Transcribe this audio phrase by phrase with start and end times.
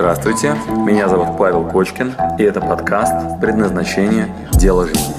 [0.00, 0.54] Здравствуйте,
[0.86, 4.34] меня зовут Павел Кочкин, и это подкаст «Предназначение.
[4.54, 5.12] Дело жизни».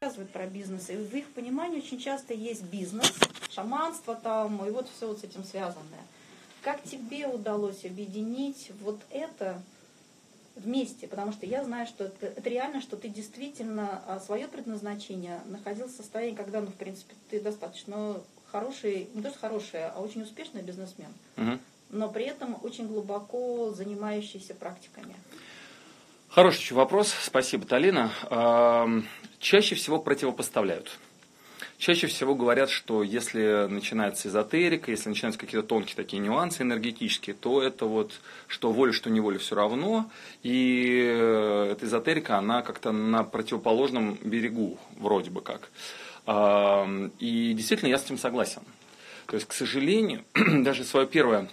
[0.00, 3.12] рассказывают про бизнес, и в их понимании очень часто есть бизнес,
[3.50, 6.06] шаманство там, и вот все вот с этим связанное.
[6.62, 9.60] Как тебе удалось объединить вот это
[10.56, 11.06] вместе?
[11.08, 15.86] Потому что я знаю, что это, это реально, что ты действительно а, свое предназначение находил
[15.88, 18.20] в состоянии, когда, ну, в принципе, ты достаточно
[18.50, 21.58] хороший, не то что хороший, а очень успешный бизнесмен, Мгм.
[21.90, 25.14] но при этом очень глубоко занимающийся практиками.
[26.28, 28.10] Хороший вопрос, спасибо, Талина.
[29.38, 30.98] Чаще всего противопоставляют.
[31.82, 37.60] Чаще всего говорят, что если начинается эзотерика, если начинаются какие-то тонкие такие нюансы энергетические, то
[37.60, 40.08] это вот что воля, что неволя все равно.
[40.44, 45.72] И э, эта эзотерика, она как-то на противоположном берегу, вроде бы как.
[47.18, 48.62] И действительно я с этим согласен.
[49.26, 51.48] То есть, к сожалению, даже свое первое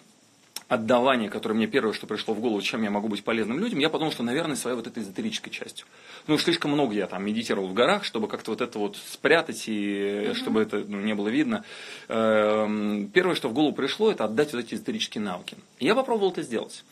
[0.69, 3.89] отдавание, которое мне первое, что пришло в голову, чем я могу быть полезным людям, я
[3.89, 5.87] подумал, что, наверное, своей вот этой эзотерической частью.
[6.27, 10.31] Ну, слишком много я там медитировал в горах, чтобы как-то вот это вот спрятать и
[10.35, 11.65] чтобы это ну, не было видно.
[12.07, 15.57] Эм, Первое, что в голову пришло, это отдать вот эти эзотерические навыки.
[15.79, 16.83] И я попробовал это сделать.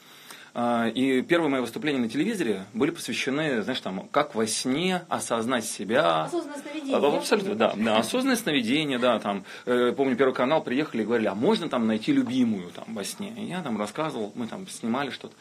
[0.59, 5.65] А, И первые мои выступления на телевизоре были посвящены, знаешь, там, как во сне осознать
[5.65, 6.97] себя, Осознанное сновидение.
[6.97, 7.97] а, Абсолютно, да, да.
[7.97, 12.11] Осознанное сновидение, да, там, э, помню, Первый канал приехали и говорили, а можно там найти
[12.11, 13.35] любимую там во сне?
[13.37, 15.35] И я там рассказывал, мы там снимали что-то.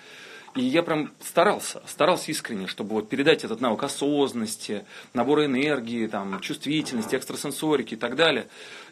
[0.54, 6.40] И я прям старался, старался искренне, чтобы вот передать этот навык осознанности, набора энергии, там,
[6.40, 8.48] чувствительности, экстрасенсорики и так далее.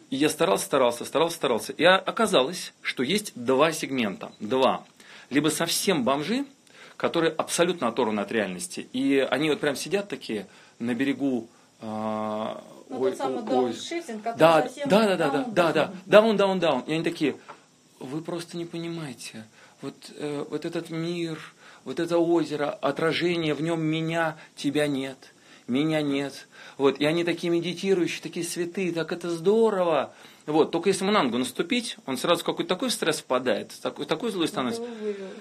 [0.09, 1.71] И я старался, старался, старался, старался.
[1.71, 4.85] И оказалось, что есть два сегмента, два.
[5.29, 6.45] Либо совсем бомжи,
[6.97, 8.87] которые абсолютно оторваны от реальности.
[8.93, 10.47] И они вот прям сидят такие
[10.79, 11.47] на берегу
[11.81, 15.93] а, Ну, ой, тот самый ой, который да, совсем да, да, да, да, да, да,
[16.05, 16.81] даун, даун, даун.
[16.81, 17.35] И они такие,
[17.99, 19.45] вы просто не понимаете,
[19.81, 21.39] вот, э, вот этот мир,
[21.83, 25.17] вот это озеро, отражение в нем меня, тебя нет,
[25.67, 26.47] меня нет.
[26.77, 30.13] Вот, и они такие медитирующие, такие святые, так это здорово.
[30.45, 34.31] Вот, только если ему на ногу наступить, он сразу какой-то такой стресс впадает, такой, такой
[34.31, 34.83] злой становится.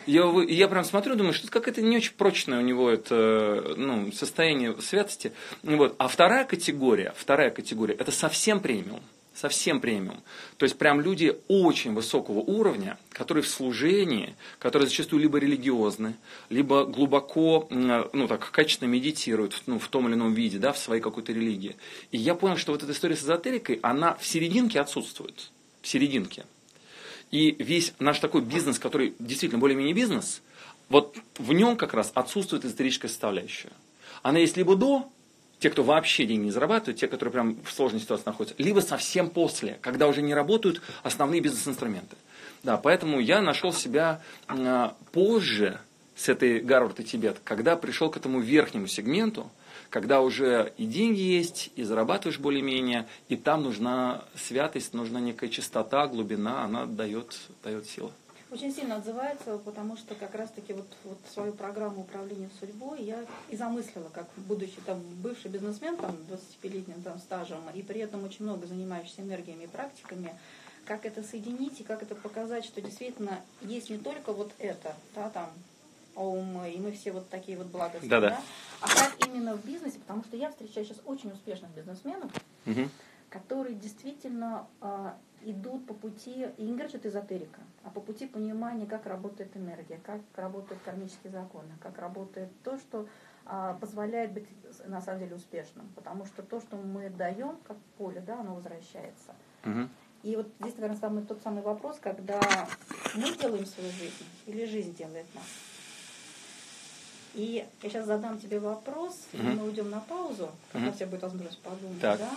[0.07, 4.75] Я, я прям смотрю, думаю, что какое-то не очень прочное у него это ну, состояние
[4.81, 5.33] святости.
[5.63, 5.95] Вот.
[5.99, 9.03] А вторая категория, вторая категория, это совсем премиум.
[9.35, 10.23] Совсем премиум.
[10.59, 16.15] То есть прям люди очень высокого уровня, которые в служении, которые зачастую либо религиозны,
[16.51, 21.03] либо глубоко, ну так, качественно медитируют ну, в том или ином виде, да, в своей
[21.03, 21.75] какой-то религии.
[22.13, 25.51] И я понял, что вот эта история с эзотерикой, она в серединке отсутствует.
[25.83, 26.45] В серединке.
[27.33, 30.43] И весь наш такой бизнес, который действительно более-менее бизнес,
[30.89, 33.73] вот в нем как раз отсутствует эзотерическая составляющая.
[34.23, 35.11] Она есть либо до,
[35.59, 39.31] те, кто вообще деньги не зарабатывают, те, которые прям в сложной ситуации находятся, либо совсем
[39.31, 42.17] после, когда уже не работают основные бизнес-инструменты.
[42.63, 45.79] Да, поэтому я нашел себя а, позже
[46.17, 49.51] с этой Гарвард и Тибет, когда пришел к этому верхнему сегменту,
[49.91, 56.07] когда уже и деньги есть, и зарабатываешь более-менее, и там нужна святость, нужна некая чистота,
[56.07, 58.11] глубина, она дает, дает силы.
[58.51, 63.57] Очень сильно отзывается, потому что как раз-таки вот, вот свою программу управления судьбой я и
[63.57, 68.67] замыслила, как будучи там бывший бизнесмен, там 25-летним там, стажем, и при этом очень много
[68.67, 70.35] занимающийся энергиями и практиками,
[70.85, 75.31] как это соединить и как это показать, что действительно есть не только вот это, да,
[75.31, 75.51] там,
[76.15, 78.29] ом, и мы все вот такие вот благостные, Да-да.
[78.31, 78.43] да,
[78.83, 82.31] а как именно в бизнесе, потому что я встречаю сейчас очень успешных бизнесменов,
[82.67, 82.91] Мгм.
[83.35, 88.27] Которые действительно а, идут по пути, и не говорят, что это эзотерика, а по пути
[88.27, 93.09] понимания, как работает энергия, как работают кармические законы, как работает то, что
[93.45, 94.47] а, позволяет быть
[94.87, 95.89] на самом деле успешным.
[95.97, 99.35] Потому что то, что мы даем, как поле, да, оно возвращается.
[99.65, 99.91] Мгм.
[100.23, 102.41] И вот здесь, наверное, самый, тот самый вопрос, когда
[103.15, 105.45] мы делаем свою жизнь или жизнь делает нас.
[107.35, 109.57] И я сейчас задам тебе вопрос, и Мгм.
[109.57, 110.95] мы уйдем на паузу, когда Мгм.
[110.95, 112.21] у тебя будет возможность подумать, Так.
[112.21, 112.31] да?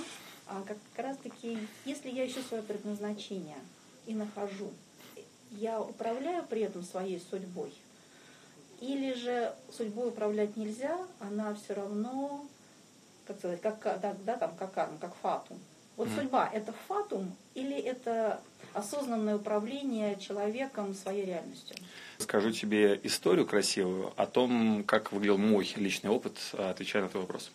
[0.49, 3.57] А как раз таки, если я ищу свое предназначение
[4.05, 4.71] и нахожу,
[5.51, 7.73] я управляю при этом своей судьбой,
[8.79, 12.45] или же судьбой управлять нельзя, она все равно,
[13.25, 15.59] как сказать, как, да, да, там, как карма, как фатум.
[15.95, 18.39] Вот судьба– это фатум или это
[18.73, 21.75] осознанное управление человеком своей реальностью?
[22.19, 27.51] Скажу тебе историю красивую о том, как выглядел мой личный опыт, отвечая на твой вопрос.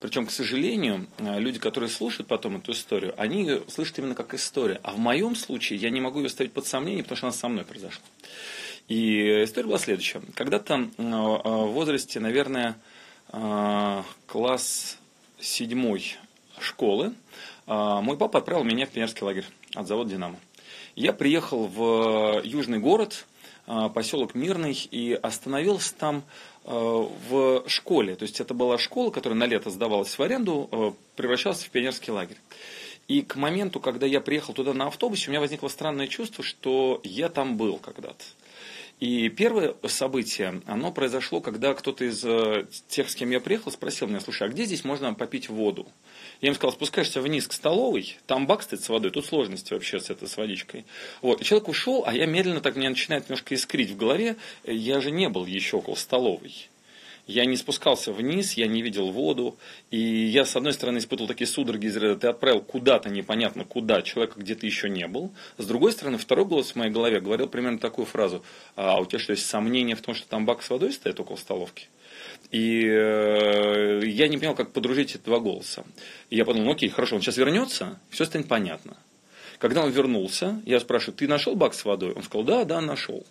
[0.00, 4.34] Причем, к сожалению, э, люди, которые слушают потом эту историю, они ее слышат именно как
[4.34, 4.80] историю.
[4.82, 7.48] А в моем случае я не могу ее ставить под сомнение, потому что она со
[7.48, 8.02] мной произошла.
[8.88, 10.22] И история была следующая.
[10.34, 12.76] Когда-то э, в возрасте, наверное,
[13.28, 14.98] э, класс
[15.38, 16.16] седьмой
[16.58, 17.12] школы,
[17.66, 20.40] э, мой папа отправил меня в пионерский лагерь от завода «Динамо».
[20.96, 23.26] Я приехал в южный город,
[23.66, 26.24] э, поселок Мирный, и остановился там
[26.59, 28.16] э, в школе.
[28.16, 32.12] То есть это была школа, которая на лето сдавалась в аренду, э, превращалась в пионерский
[32.12, 32.36] лагерь.
[33.08, 37.00] И к моменту, когда я приехал туда на автобусе, у меня возникло странное чувство, что
[37.02, 38.24] я там был когда-то.
[39.00, 44.06] И первое событие, оно произошло, когда кто-то из э, тех, с кем я приехал, спросил
[44.06, 45.88] меня, слушай, а где здесь можно попить воду?
[46.42, 50.00] Я им сказал, спускаешься вниз к столовой, там бак стоит с водой, тут сложности вообще
[50.00, 50.84] с этой с водичкой.
[51.22, 51.40] Вот.
[51.40, 55.10] И человек ушел, а я медленно так, мне начинает немножко искрить в голове, я же
[55.10, 56.68] не был еще около столовой.
[57.30, 59.56] Я не спускался вниз, я не видел воду.
[59.92, 64.02] И я, с одной стороны, испытывал такие судороги из ряда, ты отправил куда-то непонятно куда,
[64.02, 65.32] человека где то еще не был.
[65.56, 68.44] С другой стороны, второй голос в моей голове говорил примерно такую фразу.
[68.74, 71.36] А у тебя что, есть сомнения в том, что там бак с водой стоит около
[71.36, 71.86] столовки?
[72.50, 75.84] И э, я не понял, как подружить эти два голоса.
[76.30, 78.96] И я подумал, ну окей, хорошо, он сейчас вернется, все станет понятно.
[79.60, 82.12] Когда он вернулся, я спрашиваю, ты нашел бак с водой?
[82.12, 83.24] Он сказал, да, да, нашел.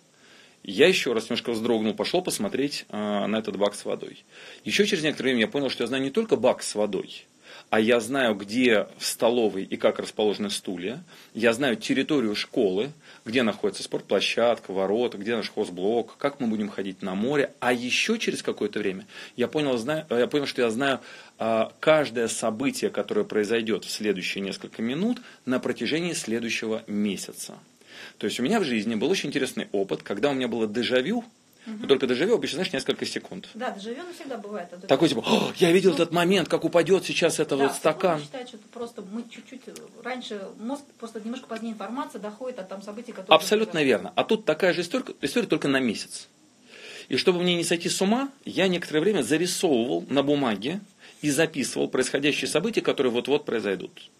[0.62, 2.96] Я еще раз немножко вздрогнул, пошел посмотреть э,
[3.26, 4.24] на этот бак с водой.
[4.64, 7.24] Еще через некоторое время я понял, что я знаю не только бак с водой,
[7.70, 11.02] а я знаю, где в столовой и как расположены стулья.
[11.34, 12.92] Я знаю территорию школы,
[13.24, 17.52] где находится спортплощадка, ворота, где наш хозблок, как мы будем ходить на море.
[17.60, 21.00] А еще через какое-то время я понял, знаю, я понял что я знаю
[21.38, 27.54] а, каждое событие, которое произойдет в следующие несколько минут на протяжении следующего месяца.
[28.18, 31.24] То есть у меня в жизни был очень интересный опыт, когда у меня было дежавю,
[31.66, 31.76] Угу.
[31.80, 33.48] Но только дежавю обычно, знаешь, несколько секунд.
[33.54, 34.68] Да, дежавю всегда бывает.
[34.72, 37.76] Это Такой типа, О, я видел ну, этот момент, как упадет сейчас это да, вот
[37.76, 38.20] стакан.
[38.22, 39.62] считает, что просто мы чуть-чуть
[40.02, 43.34] раньше мозг просто немножко позднее информация доходит от там событий, которые.
[43.36, 44.12] Абсолютно верно.
[44.16, 46.28] А тут такая же история, история только на месяц.
[47.08, 50.80] И чтобы мне не сойти с ума, я некоторое время зарисовывал на бумаге
[51.22, 54.10] и записывал происходящие события, которые вот-вот произойдут.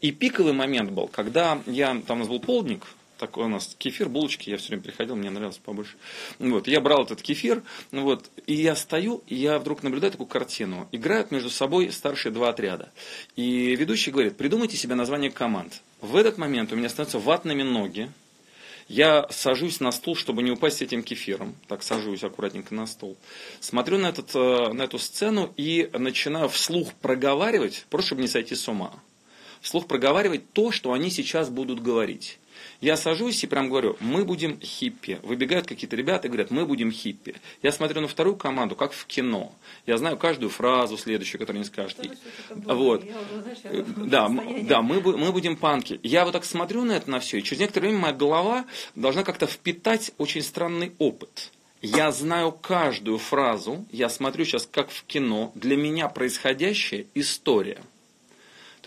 [0.00, 2.84] И пиковый момент был, когда я, там у нас был полдник,
[3.18, 5.96] такой у нас кефир, булочки, я все время приходил, мне нравилось побольше.
[6.38, 10.88] Вот, я брал этот кефир, вот, и я стою, и я вдруг наблюдаю такую картину.
[10.92, 12.90] Играют между собой старшие два отряда.
[13.36, 15.82] И ведущий говорит, придумайте себе название команд.
[16.00, 18.10] В этот момент у меня становятся ватными ноги,
[18.88, 21.54] я сажусь на стул, чтобы не упасть этим кефиром.
[21.68, 23.18] Так сажусь аккуратненько на стол.
[23.60, 28.54] Смотрю на, этот, э, на эту сцену и начинаю вслух проговаривать, просто чтобы не сойти
[28.54, 28.94] с ума.
[29.60, 32.38] Вслух проговаривать то, что они сейчас будут говорить.
[32.80, 35.18] Я сажусь и прям говорю, мы будем хиппи.
[35.22, 37.36] Выбегают какие-то ребята и говорят, мы будем хиппи.
[37.62, 39.52] Я смотрю на вторую команду, как в кино.
[39.86, 41.98] Я знаю каждую фразу следующую, которую они скажут.
[42.50, 43.04] Вот.
[43.96, 44.28] да,
[44.62, 45.98] да мы, мы будем панки.
[46.02, 48.64] Я вот так смотрю на это на все, и через некоторое время моя голова
[48.94, 51.50] должна как-то впитать очень странный опыт.
[51.80, 57.80] Я знаю каждую фразу, я смотрю сейчас как в кино, для меня происходящая история.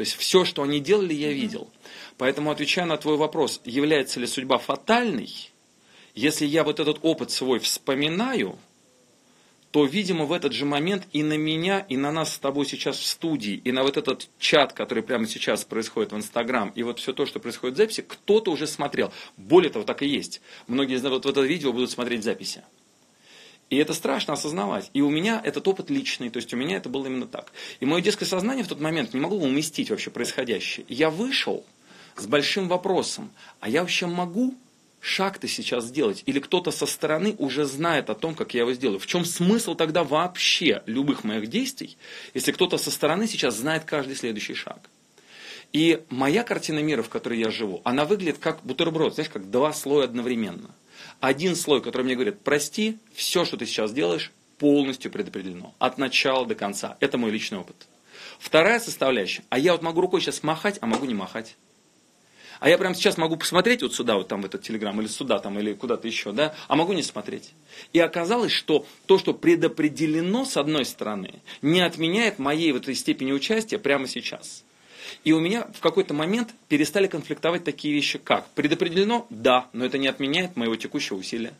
[0.01, 1.69] То есть все, что они делали, я видел.
[2.17, 5.29] Поэтому, отвечая на твой вопрос, является ли судьба фатальной,
[6.15, 8.57] если я вот этот опыт свой вспоминаю,
[9.69, 12.97] то, видимо, в этот же момент и на меня, и на нас с тобой сейчас
[12.97, 16.97] в студии, и на вот этот чат, который прямо сейчас происходит в Инстаграм, и вот
[16.97, 19.13] все то, что происходит в записи, кто-то уже смотрел.
[19.37, 20.41] Более того, так и есть.
[20.65, 22.63] Многие вот в это видео будут смотреть записи.
[23.71, 24.91] И это страшно осознавать.
[24.93, 27.51] И у меня этот опыт личный, то есть у меня это было именно так.
[27.79, 30.85] И мое детское сознание в тот момент не могло уместить вообще происходящее.
[30.89, 31.65] я вышел,
[32.17, 34.55] с большим вопросом, а я вообще могу
[34.99, 36.21] шаг-то сейчас сделать?
[36.25, 38.99] Или кто-то со стороны уже знает о том, как я его сделаю?
[38.99, 41.97] В чем смысл тогда вообще любых моих действий,
[42.33, 44.89] если кто-то со стороны сейчас знает каждый следующий шаг?
[45.71, 49.71] И моя картина мира, в которой я живу, она выглядит как бутерброд, знаешь, как два
[49.71, 50.71] слоя одновременно.
[51.19, 55.73] Один слой, который мне говорит, прости, все, что ты сейчас делаешь, полностью предопределено.
[55.79, 56.97] От начала до конца.
[56.99, 57.87] Это мой личный опыт.
[58.39, 61.55] Вторая составляющая, а я вот могу рукой сейчас махать, а могу не махать.
[62.59, 65.39] А я прямо сейчас могу посмотреть вот сюда, вот там в этот телеграм, или сюда,
[65.39, 67.53] там, или куда-то еще, да, а могу не смотреть.
[67.91, 73.31] И оказалось, что то, что предопределено с одной стороны, не отменяет моей вот этой степени
[73.31, 74.63] участия прямо сейчас.
[75.23, 79.97] И у меня в какой-то момент перестали конфликтовать такие вещи, как предопределено, да, но это
[79.97, 81.53] не отменяет моего текущего усилия.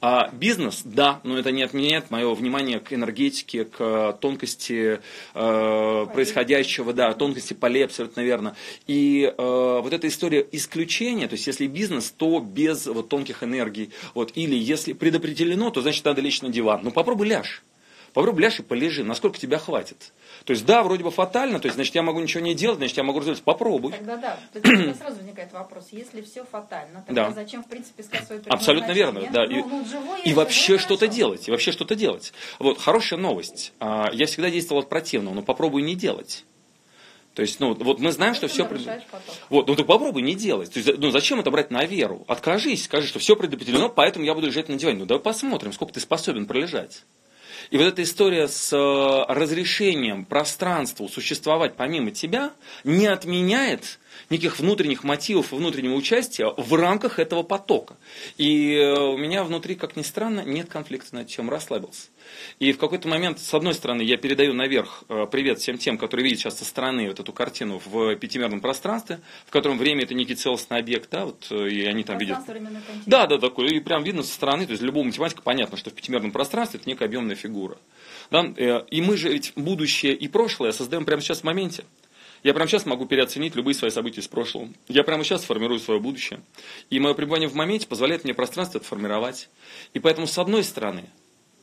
[0.00, 5.00] А бизнес, да, но это не отменяет мое внимание к энергетике, к тонкости
[5.34, 8.56] э, происходящего, да, тонкости полей, абсолютно верно.
[8.86, 13.90] И э, вот эта история исключения, то есть если бизнес, то без вот тонких энергий,
[14.14, 16.80] вот, или если предопределено, то значит надо лечь на диван.
[16.82, 17.62] Ну попробуй ляжь.
[18.12, 20.12] Попробуй ляжь и полежи, насколько тебя хватит.
[20.46, 22.96] То есть, да, вроде бы фатально, то есть, значит, я могу ничего не делать, значит,
[22.96, 23.42] я могу разделать.
[23.42, 23.90] Попробуй.
[23.90, 24.38] Тогда да.
[24.52, 25.88] То есть, у меня сразу возникает вопрос.
[25.90, 27.34] Если все фатально, тогда Да.
[27.34, 29.44] зачем, в принципе, искать свое Абсолютно верно, да.
[29.44, 32.32] Ну, И- ну, живой И вообще что-то делать, и вообще что-то делать.
[32.60, 33.72] Вот, хорошая новость.
[33.80, 36.44] А, Я всегда действовал от противного, но попробуй не делать.
[37.34, 38.64] То есть, ну, вот мы знаем, что Ты все...
[38.64, 38.88] поток.
[39.50, 40.72] Вот, ну ты попробуй не делать.
[40.72, 42.24] То есть, ну зачем это брать на веру?
[42.28, 45.00] Откажись, скажи, что все предопределено, поэтому я буду лежать на диване.
[45.00, 47.02] Ну давай посмотрим, сколько ты способен пролежать.
[47.70, 52.52] И вот эта история с э, разрешением пространству существовать помимо тебя
[52.84, 53.98] не отменяет
[54.30, 57.96] никаких внутренних мотивов и внутреннего участия в рамках этого потока.
[58.36, 62.08] И э, у меня внутри, как ни странно, нет конфликта на эту тему, расслабился.
[62.58, 66.24] И в какой-то момент, с одной стороны, я передаю наверх э, привет всем тем, которые
[66.24, 70.34] видят сейчас со стороны вот эту картину в пятимерном пространстве, в котором время это некий
[70.34, 72.38] целостный объект, да, вот, э, и они там видят
[73.06, 73.68] да, да, такой.
[73.68, 76.88] И прям видно со стороны, то есть любому математику понятно, что в пятимерном пространстве это
[76.88, 77.76] некая объемная фигура.
[78.30, 78.44] Да?
[78.56, 81.84] э, И мы же ведь будущее и прошлое создаем прямо сейчас в моменте.
[82.42, 84.68] Я прямо сейчас могу переоценить любые свои события из прошлого.
[84.88, 86.40] Я прямо сейчас формирую свое будущее.
[86.90, 89.48] И мое пребывание в моменте позволяет мне пространство это формировать.
[89.94, 91.04] И поэтому, с одной стороны,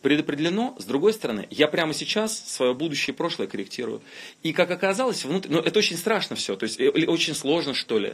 [0.03, 4.01] предопределено, с другой стороны, я прямо сейчас свое будущее и прошлое корректирую.
[4.43, 7.97] И как оказалось, внутри, ну, это очень страшно все, то есть э, очень сложно, что
[7.97, 8.13] ли.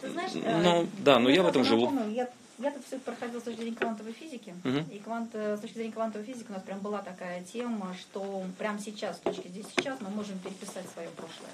[0.00, 1.92] Ты знаешь, Ну, э, да, но я в этом живу.
[2.10, 2.28] Я,
[2.58, 4.54] я тут все проходила с точки зрения квантовой физики.
[4.64, 4.86] Мгм.
[4.90, 8.44] И квант, э, с точки зрения квантовой физики у нас прям была такая тема, что
[8.58, 11.50] прямо сейчас, с точки здесь сейчас, мы можем переписать свое прошлое.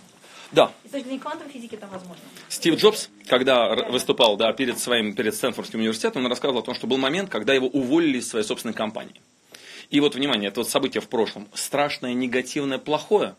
[0.52, 2.22] Да, И с точки зрения квантовой физики это возможно.
[2.50, 6.74] Стив Джобс, когда р- выступал да, перед своим перед Стэнфордским университетом, он рассказывал о том,
[6.74, 9.18] что был момент, когда его уволили из своей собственной компании.
[9.92, 11.46] И вот, внимание, это вот событие в прошлом.
[11.52, 13.36] Страшное, негативное, плохое.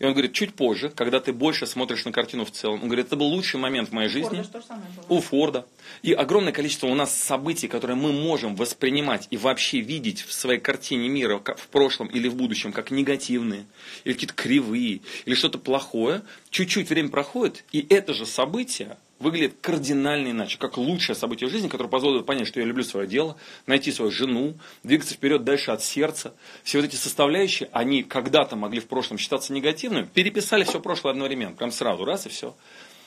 [0.00, 3.06] И он говорит, чуть позже, когда ты больше смотришь на картину в целом, он говорит,
[3.06, 4.28] это был лучший момент в моей жизни.
[4.28, 5.16] Форда что же самое было?
[5.16, 5.66] У Форда.
[6.02, 10.58] И огромное количество у нас событий, которые мы можем воспринимать и вообще видеть в своей
[10.58, 13.64] картине мира в прошлом или в будущем как негативные,
[14.02, 16.22] или какие-то кривые, или что-то плохое.
[16.50, 21.68] Чуть-чуть время проходит, и это же событие выглядит кардинально иначе, как лучшее событие в жизни,
[21.68, 23.36] которое позволит понять, что я люблю свое дело,
[23.66, 26.34] найти свою жену, двигаться вперед дальше от сердца.
[26.62, 31.54] Все вот эти составляющие, они когда-то могли в прошлом считаться негативными, переписали все прошлое одновременно,
[31.54, 32.54] прям сразу, раз и все.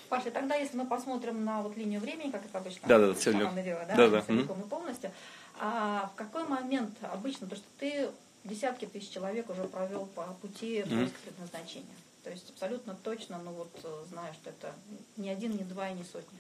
[0.10, 3.56] Паша, тогда если мы посмотрим на вот линию времени, как это обычно Да-да-да, Шаман целиком.
[3.56, 5.12] навела, да, Да-да, целиком и полностью,
[5.60, 8.10] а в какой момент обычно, то что ты
[8.44, 11.86] десятки тысяч человек уже провел по пути поиска предназначения,
[12.26, 14.74] то есть абсолютно точно, ну вот э, знаю, что это
[15.16, 16.40] не один, не два и не сотни.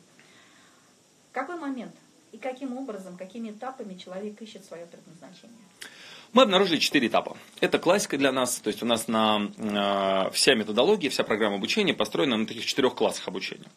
[1.31, 1.95] Какой момент
[2.31, 5.55] и каким образом, какими этапами человек ищет свое предназначение?
[6.33, 7.38] Мы обнаружили четыре этапа.
[7.62, 11.93] Это классика для нас, то есть у нас на, э, вся методология, вся программа обучения
[11.93, 13.67] построена на таких четырех классах обучения.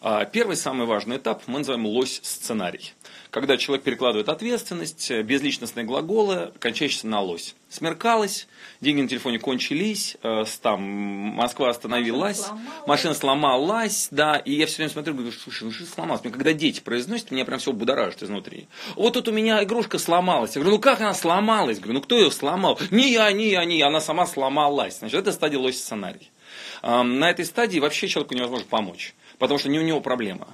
[0.00, 2.92] А, Первый, самый важный этап мы называем лось-сценарий.
[3.30, 7.56] Когда человек перекладывает ответственность, э, безличностные глаголы, кончающиеся на лось.
[7.68, 8.46] Смеркалось,
[8.80, 12.86] деньги на телефоне кончились, э, там Москва остановилась, Машина сломалась.
[12.86, 16.22] машина сломалась, да, и я все время смотрю, говорю, слушай, ну что сломалось?
[16.22, 18.68] Мне когда дети произносят, меня прям все будоражит изнутри.
[18.94, 20.54] Вот тут у меня игрушка сломалась.
[20.54, 21.65] Я говорю, ну как она сломалась?
[21.74, 22.78] Говорю, ну кто ее сломал?
[22.90, 24.98] Не я, не я, не я, она сама сломалась.
[24.98, 26.30] Значит, это стадия лось сценарий.
[26.82, 30.48] На этой стадии вообще человеку невозможно помочь, потому что не у него проблема.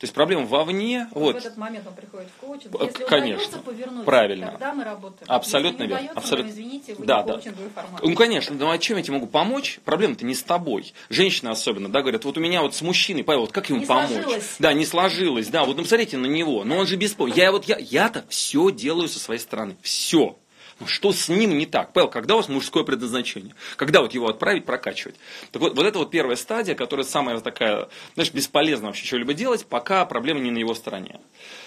[0.00, 1.34] То есть проблема вовне, Вот.
[1.34, 2.74] вот, В этот момент он приходит в коучинг.
[2.80, 3.36] Э, Если конечно.
[3.36, 4.50] удается повернуть, Правильно.
[4.52, 5.26] тогда мы работаем.
[5.28, 5.96] Абсолютно Если не верно.
[6.04, 6.46] удается, Абсолютно.
[6.46, 7.40] ну, извините, вы Да, не да.
[7.74, 8.02] формат.
[8.02, 9.78] Ну, конечно, ну а чем я тебе могу помочь?
[9.84, 10.94] Проблема-то не с тобой.
[11.10, 13.84] Женщины особенно, да, говорят, вот у меня вот с мужчиной, Павел, вот как ему Не
[13.86, 14.08] помочь?
[14.10, 14.56] сложилось.
[14.58, 17.38] Да, не сложилось, да, вот ну, посмотрите на него, но он же беспомощный.
[17.42, 20.38] Я вот, я, я-то все делаю со своей стороны, все.
[20.80, 21.92] Ну, что с ним не так?
[21.92, 23.54] Павел, когда у вас мужское предназначение?
[23.76, 25.16] Когда вот его отправить, прокачивать?
[25.52, 29.66] Так вот, вот это вот первая стадия, которая самая такая, знаешь, бесполезно вообще что-либо делать,
[29.66, 31.20] пока проблема не на его стороне.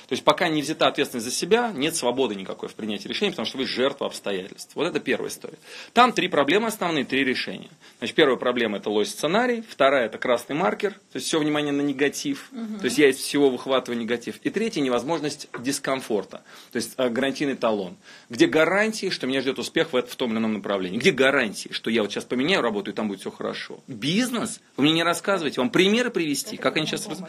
[0.08, 3.46] То есть пока не взята ответственность за себя, нет свободы никакой в принятии решений, потому
[3.46, 4.72] что вы жертва обстоятельств.
[4.76, 5.58] Вот это первая история.
[5.94, 7.70] Там три проблемы основные, три решения.
[8.00, 11.82] Значит, первая проблема это лось сценарий, вторая это красный маркер, то есть все внимание на
[11.82, 14.36] негатив, то есть я из всего выхватываю негатив.
[14.44, 17.96] И третья невозможность дискомфорта, то есть э, гарантийный талон.
[18.30, 20.98] Где гарантии, что меня ждет успех в, это- в том или ином направлении?
[21.00, 23.80] Где гарантии, что я вот сейчас поменяю работу и там будет все хорошо?
[23.88, 24.60] Бизнес?
[24.78, 27.08] Вы мне не рассказываете, вам примеры привести, как они сейчас...
[27.08, 27.22] раз-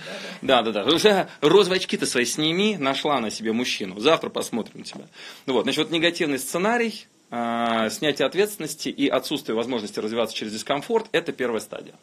[0.43, 0.85] Да, да, да.
[0.85, 4.00] Уже розовые очки-то свои сними, нашла на себе мужчину.
[4.00, 5.06] Завтра посмотрим тебя.
[5.47, 11.06] Ну вот, значит, вот негативный сценарий, а, снятие ответственности и отсутствие возможности развиваться через дискомфорт–
[11.12, 11.94] это первая стадия.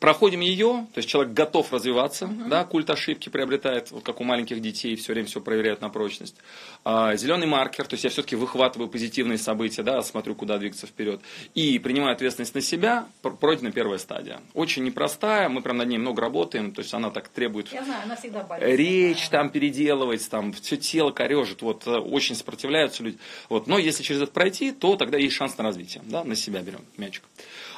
[0.00, 2.48] Проходим ее, то есть человек готов развиваться, угу.
[2.48, 6.36] да, культ ошибки приобретает, вот как у маленьких детей, все время все проверяют на прочность.
[6.84, 11.20] А, зеленый маркер, то есть я все-таки выхватываю позитивные события, да, смотрю, куда двигаться вперед,
[11.54, 13.06] и принимаю ответственность на себя,
[13.40, 14.40] пройдена первая стадия.
[14.54, 18.02] Очень непростая, мы прям над ней много работаем, то есть она так требует я знаю,
[18.04, 23.18] она всегда речь, там переделывать, там все тело корежит, вот э, очень сопротивляются люди.
[23.48, 26.60] Вот, но если через это пройти, то тогда есть шанс на развитие, да, на себя
[26.60, 27.22] берем мячик.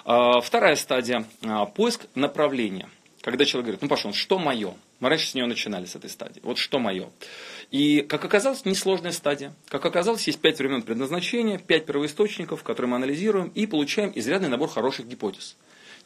[0.04, 2.88] А, вторая стадия а,– поиск направления.
[3.22, 4.74] Когда человек говорит, ну, пошел, что мое?
[4.98, 6.40] Мы раньше с нее начинали, с этой стадии.
[6.42, 7.10] Вот что мое?
[7.70, 9.54] И, как оказалось, несложная стадия.
[9.68, 14.70] Как оказалось, есть пять времен предназначения, пять первоисточников, которые мы анализируем и получаем изрядный набор
[14.70, 15.56] хороших гипотез.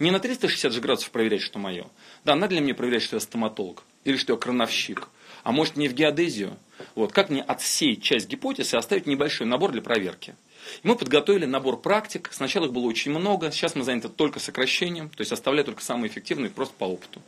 [0.01, 1.87] Не на 360 же градусов проверять, что мое.
[2.25, 5.09] Да, надо ли мне проверять, что я стоматолог или что я крановщик.
[5.45, 6.57] А может не в геодезию?
[6.97, 10.35] Вот, как мне отсеять часть гипотез и оставить небольшой набор для проверки?
[10.83, 12.31] Мы подготовили набор практик.
[12.33, 16.11] Сначала их было очень много, сейчас мы заняты только сокращением, то есть оставляя только самые
[16.11, 17.21] эффективные просто по опыту.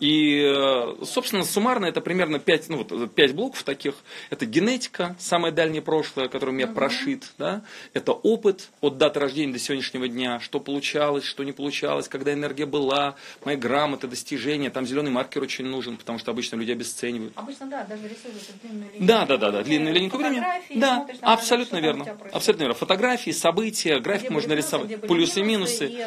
[0.00, 3.94] И, э, собственно, суммарно это примерно 5, ну, вот, 5 блоков таких.
[4.30, 7.32] Это генетика, самое дальнее прошлое, которое у меня прошит.
[7.38, 7.62] Да?
[7.94, 12.66] Это опыт от даты рождения до сегодняшнего дня, что получалось, что не получалось, когда энергия
[12.66, 14.70] была, мои грамоты, достижения.
[14.70, 17.32] Там зеленый маркер очень нужен, потому что обычно люди обесценивают.
[17.36, 19.06] Обычно, да, даже рисуют длинную линейку.
[19.06, 20.44] Да, да, да, да, длинную линейку времени.
[20.74, 22.06] Да, абсолютно верно.
[22.32, 25.86] Абсолютно верно фотографии, события, график можно рисовать, плюсы и минусы.
[25.86, 26.06] И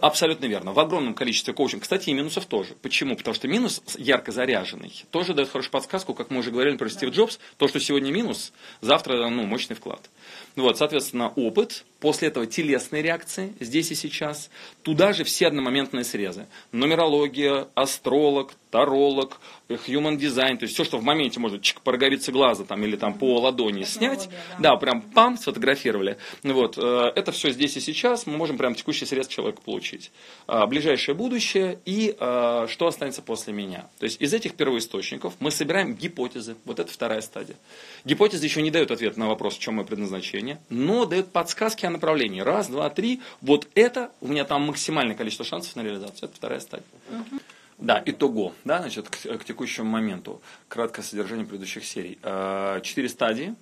[0.00, 0.72] Абсолютно верно.
[0.72, 1.82] В огромном количестве коучинг.
[1.82, 2.74] Кстати, и минусов тоже.
[2.82, 3.16] Почему?
[3.16, 7.10] Потому что минус ярко заряженный тоже дает хорошую подсказку, как мы уже говорили, например, Стив
[7.10, 10.10] Джобс, то, что сегодня минус, завтра ну, мощный вклад.
[10.56, 14.50] Вот, соответственно, опыт, после этого телесные реакции здесь и сейчас,
[14.82, 16.46] туда же все одномоментные срезы.
[16.72, 22.32] Нумерология, астролог, таролог, human design, то есть все, что в моменте можно чик, по роговице
[22.32, 24.28] глаза там, или там по ладони снять,
[24.58, 24.70] да.
[24.70, 26.18] да, прям пам, сфотографировали.
[26.42, 30.12] Вот, э, это все здесь и сейчас, мы можем прям текущий срез человека получить.
[30.46, 33.88] А, ближайшее будущее и а, что останется после меня.
[33.98, 37.56] То есть из этих первоисточников мы собираем гипотезы, вот это вторая стадия.
[38.04, 41.90] Гипотезы еще не дают ответ на вопрос, в чем мое предназначение, но дают подсказки о
[41.90, 42.40] направлении.
[42.40, 46.28] Раз, два, три, вот это, у меня там максимальное количество шансов на реализацию.
[46.28, 46.86] Это вторая стадия.
[47.10, 47.40] Угу.
[47.78, 50.42] Да, итого, да, значит, к, к текущему моменту.
[50.68, 52.18] Краткое содержание предыдущих серий.
[52.22, 53.54] А, четыре стадии,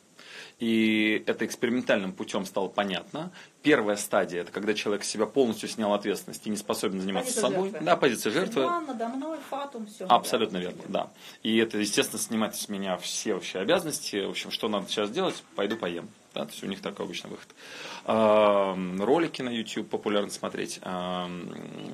[0.58, 3.30] и это экспериментальным путем стало понятно.
[3.62, 7.70] Первая стадия– это когда человек себя полностью снял ответственность и не способен заниматься позиция собой.
[7.70, 7.87] Жертвы.
[7.87, 8.62] Да, позиция жертвы.
[8.62, 10.06] Судьба, надо мной, фатум, все.
[10.06, 11.11] Абсолютно верно, да.
[11.44, 14.26] И это, естественно, снимает с меня все вообще обязанности.
[14.26, 15.44] В общем, что надо сейчас делать?
[15.54, 16.08] Пойду поем.
[16.38, 17.49] Да, то есть у них такой обычно выход.
[18.08, 20.80] Ролики на YouTube популярно смотреть,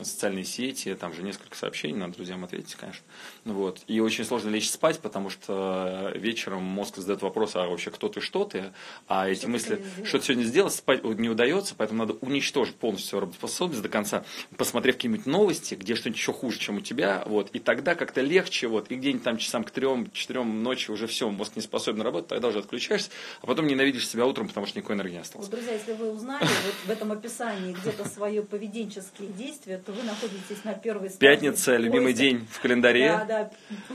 [0.03, 3.03] социальные сети, там же несколько сообщений, надо друзьям ответить, конечно.
[3.45, 3.81] Вот.
[3.89, 8.21] И очень сложно лечь спать, потому что вечером мозг задает вопрос, а вообще кто ты,
[8.21, 8.67] что ты,
[9.09, 13.09] а эти что мысли, что ты сегодня сделал, спать не удается, поэтому надо уничтожить полностью
[13.09, 14.25] свою работоспособность до конца,
[14.57, 18.69] посмотрев какие-нибудь новости, где что-нибудь еще хуже, чем у тебя, вот, и тогда как-то легче,
[18.69, 22.29] вот, и где-нибудь там часам к трем, четырем ночи уже все, мозг не способен работать,
[22.29, 23.11] тогда уже отключаешься,
[23.43, 25.49] а потом ненавидишь себя утром, потому что никакой энергии не осталось.
[25.49, 30.03] Вот, друзья, если вы узнали вот в этом описании где-то свое поведенческие действия, то вы
[30.03, 31.35] находитесь на первой стадии.
[31.35, 31.77] Пятница, поиска.
[31.77, 33.09] любимый день в календаре.
[33.09, 33.51] Да, да,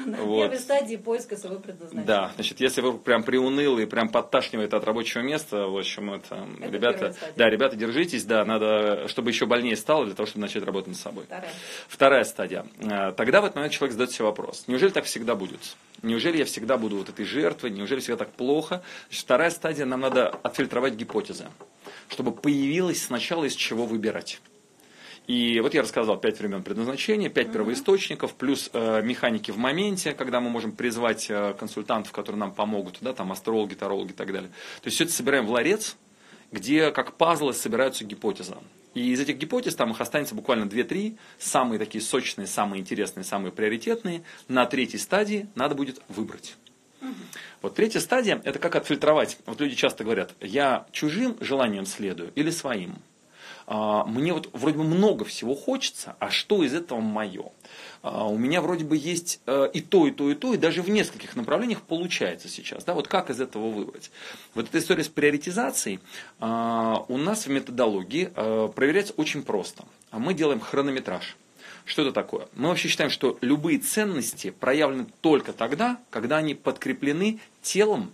[0.05, 0.43] на вот.
[0.43, 2.05] первой стадии поиска своего предназначения.
[2.05, 6.47] Да, значит, если вы прям приуныл и прям подташнивает от рабочего места, в общем, это,
[6.59, 10.63] это ребята, да, ребята, держитесь, да, надо, чтобы еще больнее стало, для того, чтобы начать
[10.63, 11.25] работать над собой.
[11.25, 11.51] Вторая.
[11.87, 12.65] Вторая стадия.
[12.79, 15.59] Э, тогда в этот момент человек задает себе вопрос, неужели так всегда будет?
[16.01, 17.71] Неужели я всегда буду вот этой жертвой?
[17.71, 18.81] Неужели всегда так плохо?
[19.07, 21.47] Значит, вторая стадия, нам надо отфильтровать гипотезы,
[22.09, 24.41] чтобы появилось сначала из чего выбирать.
[25.27, 30.39] И вот я рассказал пять времен предназначения, пять первоисточников, плюс э, механики в моменте, когда
[30.39, 34.49] мы можем призвать э, консультантов, которые нам помогут, да, там астрологи, тарологи и так далее.
[34.81, 35.97] То есть все это собираем в ларец,
[36.51, 38.55] где как пазлы собираются гипотезы.
[38.95, 43.51] И из этих гипотез там их останется буквально 2-3, самые такие сочные, самые интересные, самые
[43.51, 44.23] приоритетные.
[44.47, 46.55] На третьей стадии надо будет выбрать.
[47.61, 49.37] Вот третья стадия– это как отфильтровать.
[49.45, 52.95] Вот люди часто говорят, я чужим желанием следую или своим.
[53.71, 57.51] А, мне вот вроде бы много всего хочется, а что из этого мое?
[58.01, 60.81] А, у меня вроде бы есть э, и то, и то, и то, и даже
[60.81, 62.83] в нескольких направлениях получается сейчас.
[62.83, 62.95] Да?
[62.95, 64.09] Вот как из этого выбрать?
[64.55, 65.99] Вот эта история с приоритизацией
[66.39, 69.83] а, у нас в методологии э, проверяется очень просто.
[70.11, 71.37] Мы делаем хронометраж.
[71.89, 72.47] Что это такое?
[72.53, 78.11] Мы вообще считаем, что любые ценности проявлены только тогда, когда они подкреплены телом,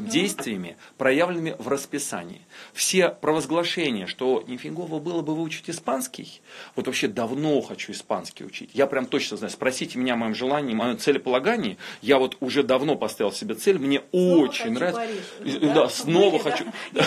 [0.00, 2.40] действиями, проявленными в расписании.
[2.72, 6.40] Все провозглашения, что нифигово было бы выучить испанский,
[6.76, 8.70] вот вообще давно хочу испанский учить.
[8.74, 12.62] Я прям точно знаю, спросите меня о моем желании, о моем целеполагании, я вот уже
[12.62, 15.00] давно поставил себе цель, мне Снова очень нравится.
[15.38, 15.60] Париж.
[15.62, 15.88] Да, Да?
[15.88, 16.64] снова Были, хочу.
[16.92, 17.06] да?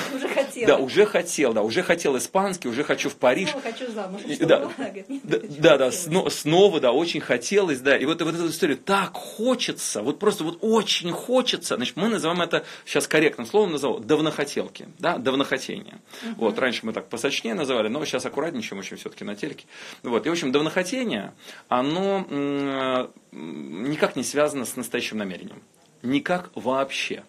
[0.61, 0.77] Хотела.
[0.79, 3.49] Да, уже хотел, да, уже хотел испанский, уже хочу в Париж.
[3.51, 4.21] Снова хочу замуж.
[4.25, 5.89] И- да, говорит, «Нет, да, хочу, да, да, хотела».
[5.91, 7.97] сно- снова, да, очень хотелось, да.
[7.97, 11.75] И вот, вот эту историю так хочется, вот просто вот очень хочется.
[11.75, 15.99] Значит, мы называем это, сейчас корректным словом назову, давнохотелки, да, давнохотение.
[16.37, 19.65] Вот, раньше мы так посочнее называли, но сейчас аккуратничаем очень все-таки на телеке.
[20.03, 21.33] Вот, и, в общем, давнохотение,
[21.69, 25.61] оно м, никак не связано с настоящим намерением.
[26.03, 27.23] Никак вообще.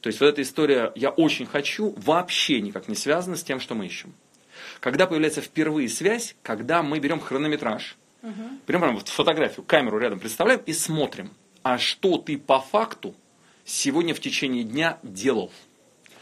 [0.00, 3.74] То есть вот эта история «я очень хочу» вообще никак не связана с тем, что
[3.74, 4.14] мы ищем.
[4.80, 10.60] Когда появляется впервые связь, когда мы берем хронометраж, берем прям вот фотографию, камеру рядом представляем
[10.64, 11.30] и смотрим,
[11.62, 13.14] а что ты по факту
[13.64, 15.52] сегодня в течение дня делал.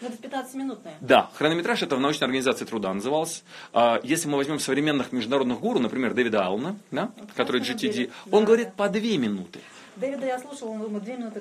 [0.01, 0.95] Ну, это 15-минутное.
[1.01, 3.43] Да, хронометраж это в научной организации труда назывался.
[3.73, 8.47] А, Если мы возьмем современных международных гуру, например, Дэвида Аллена, да, который GTD, он да,
[8.47, 8.73] говорит да.
[8.77, 9.59] по две минуты.
[10.01, 11.41] Дэвида я слушала, он думает, две минуты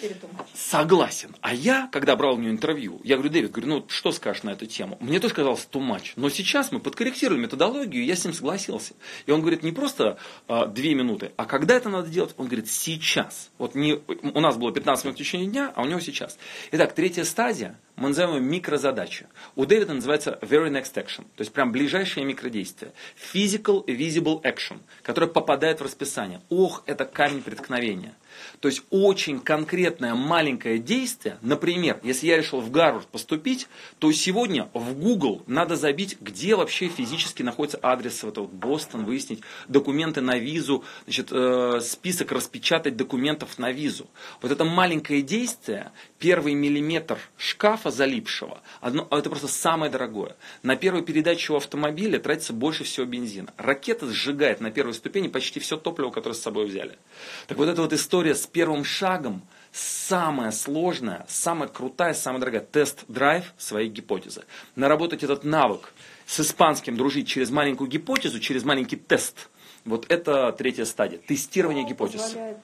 [0.00, 0.46] перед умом.
[0.54, 1.34] Согласен.
[1.40, 4.50] А я, когда брал у него интервью, я говорю, Дэвид, говорю, ну что скажешь на
[4.50, 4.96] эту тему?
[5.00, 6.12] Мне тоже казалось much.
[6.16, 8.94] Но сейчас мы подкорректировали методологию, я с ним согласился.
[9.26, 10.18] И он говорит, не просто
[10.48, 12.34] а, две минуты, а когда это надо делать?
[12.36, 13.50] Он говорит, сейчас.
[13.58, 16.38] Вот не, у нас было 15 минут в течение дня, а у него сейчас.
[16.72, 19.26] Итак, третья стадия, мы называем ее микрозадача.
[19.54, 22.92] У Дэвида называется very next action, то есть прям ближайшее микродействие.
[23.32, 26.40] Physical visible action, которое попадает в расписание.
[26.48, 28.14] Ох, это камень преткновения.
[28.60, 33.68] То есть очень конкретное маленькое действие, например, если я решил в Гарвард поступить,
[33.98, 40.20] то сегодня в Google надо забить, где вообще физически находится адрес этого Бостон, выяснить документы
[40.20, 44.06] на визу, значит, э, список распечатать документов на визу.
[44.40, 50.36] Вот это маленькое действие, первый миллиметр шкафа залипшего, одно, это просто самое дорогое.
[50.62, 53.52] На первую передачу автомобиля тратится больше всего бензина.
[53.58, 56.96] Ракета сжигает на первой ступени почти все топливо, которое с собой взяли.
[57.46, 62.62] Так вот эта вот история с первым шагом, самая сложная, самая крутая, самая дорогая.
[62.62, 64.44] Тест-драйв своей гипотезы.
[64.76, 65.92] Наработать этот навык
[66.26, 69.50] с испанским дружить через маленькую гипотезу, через маленький тест.
[69.84, 71.18] Вот это третья стадия.
[71.18, 72.22] Тестирование Что гипотез.
[72.22, 72.58] позволяет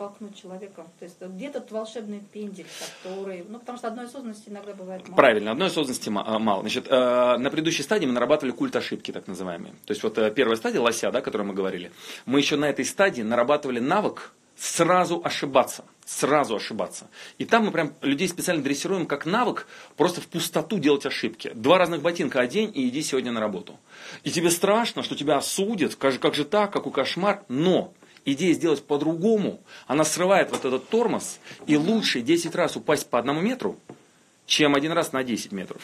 [0.00, 0.86] толкнуть человека.
[0.98, 2.64] То есть где тот волшебный пендель,
[3.02, 3.44] который...
[3.46, 5.14] Ну, потому что одной осознанности иногда бывает мало.
[5.14, 6.62] Правильно, одной осознанности а, мало.
[6.62, 9.72] Значит, э, на предыдущей стадии мы нарабатывали культ ошибки, так называемый.
[9.84, 11.92] То есть вот э, первая стадия лося, да, о которой мы говорили.
[12.24, 15.84] Мы еще на этой стадии нарабатывали навык сразу ошибаться.
[16.04, 17.08] Сразу ошибаться.
[17.38, 21.50] И там мы прям людей специально дрессируем как навык просто в пустоту делать ошибки.
[21.54, 23.78] Два разных ботинка одень и иди сегодня на работу.
[24.22, 27.42] И тебе страшно, что тебя осудят, как же, как же так, какой кошмар.
[27.48, 27.94] Но
[28.26, 33.40] идея сделать по-другому, она срывает вот этот тормоз, и лучше 10 раз упасть по одному
[33.40, 33.78] метру,
[34.46, 35.80] чем один раз на 10 метров.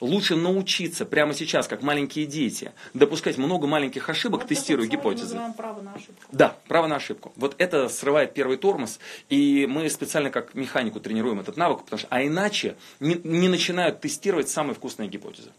[0.00, 5.24] Лучше научиться прямо сейчас, как маленькие дети, допускать много маленьких ошибок, Вот тестируя мы гипотезы.
[5.24, 6.22] называем право на ошибку.
[6.30, 7.32] Да, право на ошибку.
[7.36, 12.08] Вот это срывает первый тормоз, и мы специально как механику тренируем этот навык, потому что,
[12.10, 15.50] а иначе не, не начинают тестировать самые вкусные гипотезы.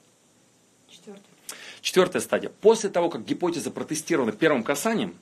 [0.89, 1.23] Четвертый.
[1.81, 2.51] Четвертая стадия.
[2.61, 5.15] После того, как гипотеза протестирована первым касанием,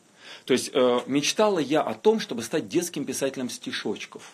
[0.46, 4.32] то есть э, мечтала я о том, чтобы стать детским писателем стишочков.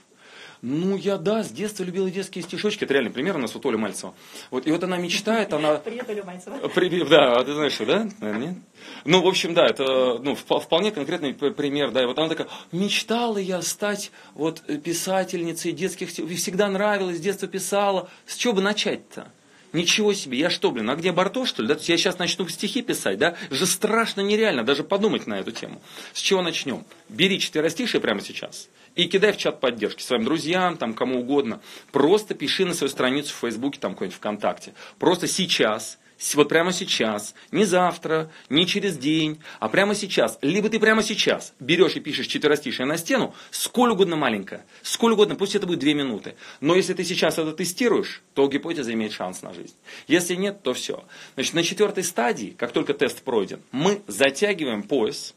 [0.65, 2.85] Ну, я, да, с детства любила детские стишочки.
[2.85, 4.13] Это реальный пример у нас вот Оля Мальцева.
[4.49, 5.75] Вот, и вот она мечтает, она...
[5.83, 6.55] Привет, Оля Мальцева.
[6.73, 8.09] При- Да, а ты знаешь, что, да?
[8.21, 8.55] Нет?
[9.03, 9.83] Ну, в общем, да, это
[10.19, 12.03] ну, вп- вполне конкретный пример, да.
[12.03, 18.09] И вот она такая, мечтала я стать вот писательницей детских всегда нравилось, с детства писала.
[18.25, 19.27] С чего бы начать-то?
[19.73, 21.67] Ничего себе, я что, блин, а где Барто, что ли?
[21.67, 21.73] Да?
[21.73, 23.35] То есть я сейчас начну стихи писать, да?
[23.49, 25.81] Же страшно нереально даже подумать на эту тему.
[26.13, 26.85] С чего начнем?
[27.09, 31.61] Бери четверостишие прямо сейчас и кидай в чат поддержки своим друзьям, там, кому угодно.
[31.91, 34.73] Просто пиши на свою страницу в Фейсбуке, там, какой-нибудь ВКонтакте.
[34.99, 35.97] Просто сейчас,
[36.35, 40.39] вот прямо сейчас, не завтра, не через день, а прямо сейчас.
[40.41, 45.35] Либо ты прямо сейчас берешь и пишешь четверостишие на стену, сколь угодно маленькое, сколь угодно,
[45.35, 46.35] пусть это будет две минуты.
[46.61, 49.75] Но если ты сейчас это тестируешь, то гипотеза имеет шанс на жизнь.
[50.07, 51.03] Если нет, то все.
[51.35, 55.35] Значит, на четвертой стадии, как только тест пройден, мы затягиваем пояс,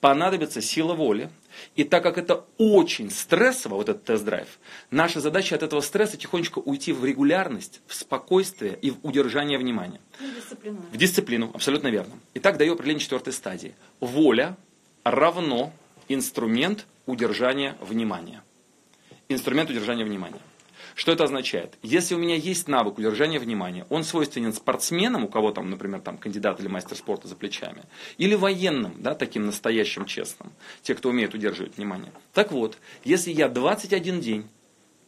[0.00, 1.30] понадобится сила воли.
[1.76, 4.48] И так как это очень стрессово, вот этот тест-драйв,
[4.90, 10.00] наша задача от этого стресса тихонечко уйти в регулярность, в спокойствие и в удержание внимания.
[10.20, 10.78] Ну, дисциплину.
[10.92, 12.14] В дисциплину, абсолютно верно.
[12.34, 13.74] Итак, даю определение четвертой стадии.
[14.00, 14.56] Воля
[15.04, 15.72] равно
[16.08, 18.42] инструмент удержания внимания.
[19.28, 20.40] Инструмент удержания внимания.
[20.94, 21.74] Что это означает?
[21.82, 26.18] Если у меня есть навык удержания внимания, он свойственен спортсменам, у кого там, например, там
[26.18, 27.82] кандидат или мастер спорта за плечами,
[28.18, 32.12] или военным, да, таким настоящим, честным, те, кто умеет удерживать внимание.
[32.32, 34.48] Так вот, если я 21 день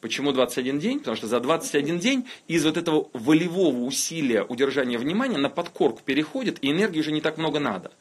[0.02, 0.98] Почему 21 день?
[0.98, 6.58] Потому что за 21 день из вот этого волевого усилия удержания внимания на подкорку переходит,
[6.60, 7.92] и энергии уже не так много надо.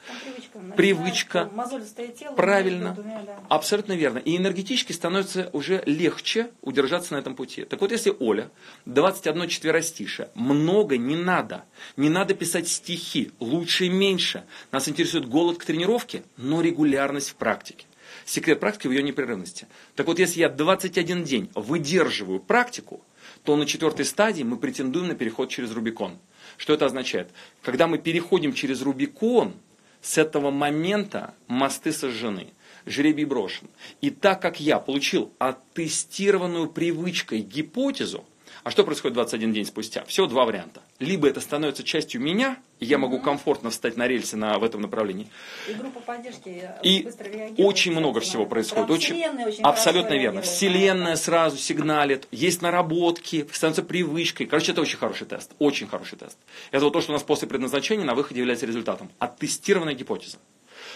[0.51, 1.47] Там Привычка.
[1.53, 2.33] Мозолистое тело.
[2.33, 2.95] Правильно.
[2.95, 3.39] двумя, да.
[3.49, 4.17] Абсолютно верно.
[4.17, 7.65] И энергетически становится уже легче удержаться на этом пути.
[7.65, 8.49] Так вот, если Оля,
[8.87, 11.65] 21 четверостише, много не надо.
[11.97, 14.43] Не надо писать стихи, лучше и меньше.
[14.71, 17.85] Нас интересует голод к тренировке, но регулярность в практике.
[18.25, 19.67] Секрет практики в ее непрерывности.
[19.95, 23.03] Так вот, если я 21 день выдерживаю практику,
[23.43, 26.19] то на четвертой стадии мы претендуем на переход через Рубикон.
[26.57, 27.31] Что это означает?
[27.61, 29.55] Когда мы переходим через Рубикон,
[30.01, 32.47] с этого момента мосты сожжены,
[32.85, 33.67] жребий брошен.
[34.01, 38.25] И так как я получил оттестированную привычкой гипотезу,
[38.63, 40.03] а что происходит 21 день спустя?
[40.05, 40.81] Всего два варианта.
[40.99, 44.81] Либо это становится частью меня, и я могу комфортно встать на рельсы на, в этом
[44.81, 45.27] направлении.
[45.67, 47.59] И группа поддержки э, И быстро реагирует.
[47.59, 48.87] очень много всего происходит.
[48.87, 50.41] Прям Очень, очень абсолютно верно.
[50.41, 54.45] Вселенная сразу сигналит, есть наработки, становится привычкой.
[54.45, 55.51] Короче, это очень хороший тест.
[55.59, 56.37] Очень хороший тест.
[56.71, 59.09] Это вот то, что у нас после предназначения на выходе является результатом.
[59.19, 60.37] Оттестированная гипотеза.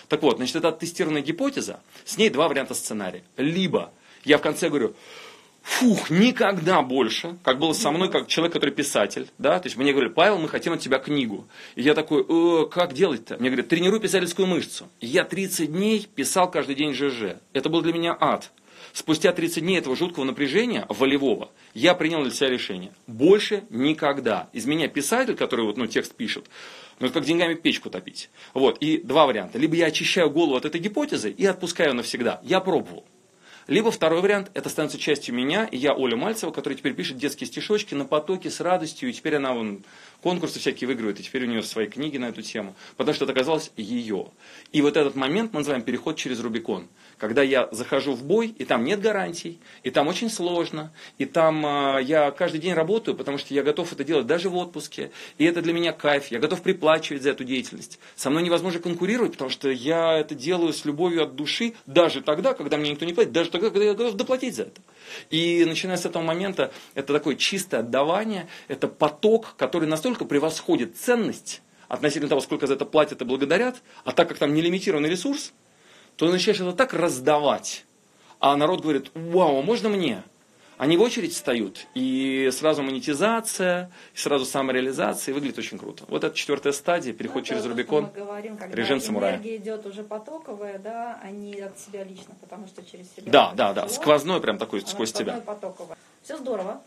[0.07, 3.23] Так вот, значит, это оттестированная гипотеза, с ней два варианта сценария.
[3.37, 3.91] Либо
[4.23, 4.95] я в конце говорю,
[5.65, 9.91] фух, никогда больше, как было со мной, как человек, который писатель, да, то есть мне
[9.91, 11.47] говорили, Павел, мы хотим от тебя книгу.
[11.73, 13.37] И я такой, «Э, как делать-то?
[13.37, 14.87] Мне говорят, тренируй писательскую мышцу.
[14.99, 17.37] И я 30 дней писал каждый день ЖЖ.
[17.51, 18.51] Это был для меня ад.
[18.93, 22.93] Спустя 30 дней этого жуткого напряжения, волевого, я принял для себя решение.
[23.07, 24.49] Больше никогда.
[24.53, 26.45] Из меня писатель, который вот, ну, текст пишет,
[26.99, 28.29] ну, это как деньгами печку топить.
[28.53, 29.57] Вот, и два варианта.
[29.57, 32.39] Либо я очищаю голову от этой гипотезы и отпускаю навсегда.
[32.43, 33.03] Я пробовал.
[33.67, 37.47] Либо второй вариант, это становится частью меня, и я Оля Мальцева, которая теперь пишет детские
[37.47, 39.83] стишочки на потоке с радостью, и теперь она вон,
[40.21, 43.33] конкурсы всякие выигрывает, и теперь у нее свои книги на эту тему, потому что это
[43.33, 44.27] оказалось ее.
[44.71, 46.87] И вот этот момент мы называем переход через Рубикон.
[47.17, 51.65] Когда я захожу в бой, и там нет гарантий, и там очень сложно, и там
[51.65, 55.45] а, я каждый день работаю, потому что я готов это делать даже в отпуске, и
[55.45, 57.99] это для меня кайф, я готов приплачивать за эту деятельность.
[58.15, 62.53] Со мной невозможно конкурировать, потому что я это делаю с любовью от души, даже тогда,
[62.53, 64.81] когда мне никто не платит, даже тогда, когда я готов доплатить за это.
[65.29, 71.61] И начиная с этого момента, это такое чистое отдавание, это поток, который настолько превосходит ценность
[71.87, 75.53] относительно того, сколько за это платят и благодарят, а так как там нелимитированный ресурс,
[76.15, 77.85] то начинаешь это так раздавать.
[78.39, 80.23] А народ говорит, вау, а можно мне?
[80.77, 86.03] Они в очередь встают, и сразу монетизация, и сразу самореализация, и выглядит очень круто.
[86.09, 88.09] Вот это четвертая стадия, переход Ну, через Рубикон.
[88.13, 89.35] говорим, когда режим самурая.
[89.35, 93.31] энергия идет уже потоковая, да, а не от себя лично, потому что через себя.
[93.31, 95.35] Да, да, да, сквозной прям такой Она сквозь тебя.
[95.45, 95.97] потоковая.
[96.23, 96.81] Все здорово.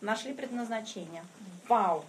[0.00, 1.24] Нашли предназначение.
[1.68, 2.04] Вау.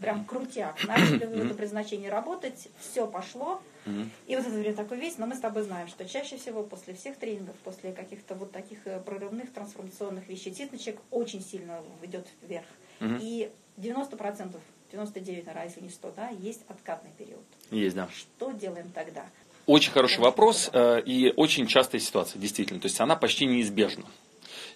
[0.00, 0.76] Прям крутяк.
[0.84, 3.60] Начали в это предназначение работать, все пошло.
[3.84, 6.94] И вот это говорит такой весь, но мы с тобой знаем, что чаще всего после
[6.94, 12.66] всех тренингов, после каких-то вот таких э, прорывных трансформационных вещей, человек очень сильно идет вверх.
[13.00, 14.56] И 90%,
[14.92, 17.42] 99, наверное, если не 100, да, есть откатный период.
[17.70, 18.08] Есть, да.
[18.12, 19.26] Что делаем тогда?
[19.66, 22.80] Очень хороший вопрос э, и очень частая ситуация, действительно.
[22.80, 24.04] То есть она почти неизбежна.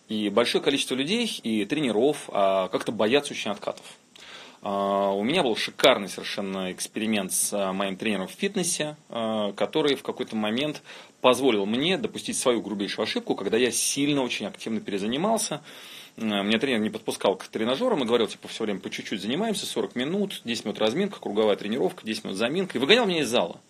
[0.09, 3.85] И большое количество людей и тренеров а, как-то боятся очень откатов.
[4.63, 9.95] А, У меня был шикарный совершенно эксперимент с а, моим тренером в фитнесе, а, который
[9.95, 10.83] в какой-то момент
[11.21, 15.63] позволил мне допустить свою грубейшую ошибку, когда я сильно очень активно перезанимался.
[16.17, 19.97] Меня тренер не подпускал к тренажерам и говорил, типа, все время по чуть-чуть занимаемся, 40
[19.97, 22.79] минут, 10 минут разминка, круговая тренировка, 10 минут заминка.
[22.79, 23.61] И выгонял меня из зала.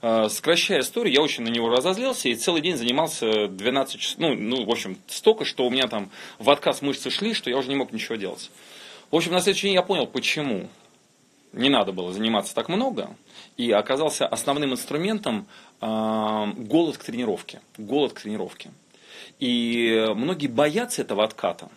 [0.00, 4.18] Сокращая историю, я очень на него разозлился и целый день занимался 12 часов.
[4.18, 7.56] Ну, ну, в общем, столько, что у меня там в отказ мышцы шли, что я
[7.56, 8.50] уже не мог ничего делать.
[9.12, 10.70] В общем, на следующий день я понял, почему
[11.52, 13.14] не надо было заниматься так много.
[13.58, 15.46] И оказался основным инструментом
[15.82, 17.60] э, голод к тренировке.
[17.76, 18.70] Голод к тренировке.
[19.38, 21.68] И многие боятся этого отката.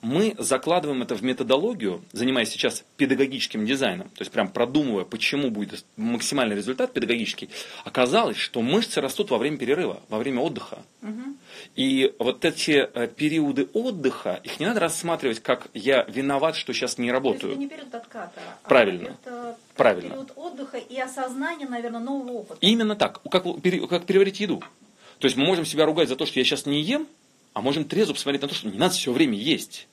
[0.00, 5.84] Мы закладываем это в методологию, занимаясь сейчас педагогическим дизайном, то есть прям продумывая, почему будет
[5.96, 7.50] максимальный результат педагогический,
[7.84, 10.78] оказалось, что мышцы растут во время перерыва, во время отдыха.
[11.78, 16.98] И вот эти э, периоды отдыха, их не надо рассматривать как я виноват, что сейчас
[16.98, 17.52] не работаю.
[17.52, 18.32] это не период отката,
[18.64, 19.10] Правильно.
[19.10, 20.10] а это Правильно.
[20.10, 22.58] период отдыха и осознания, наверное, нового опыта.
[22.62, 24.60] Именно так, как, как переварить еду.
[25.20, 27.06] То есть мы можем себя ругать за то, что я сейчас не ем,
[27.52, 29.86] а можем трезво посмотреть на то, что не надо все время есть.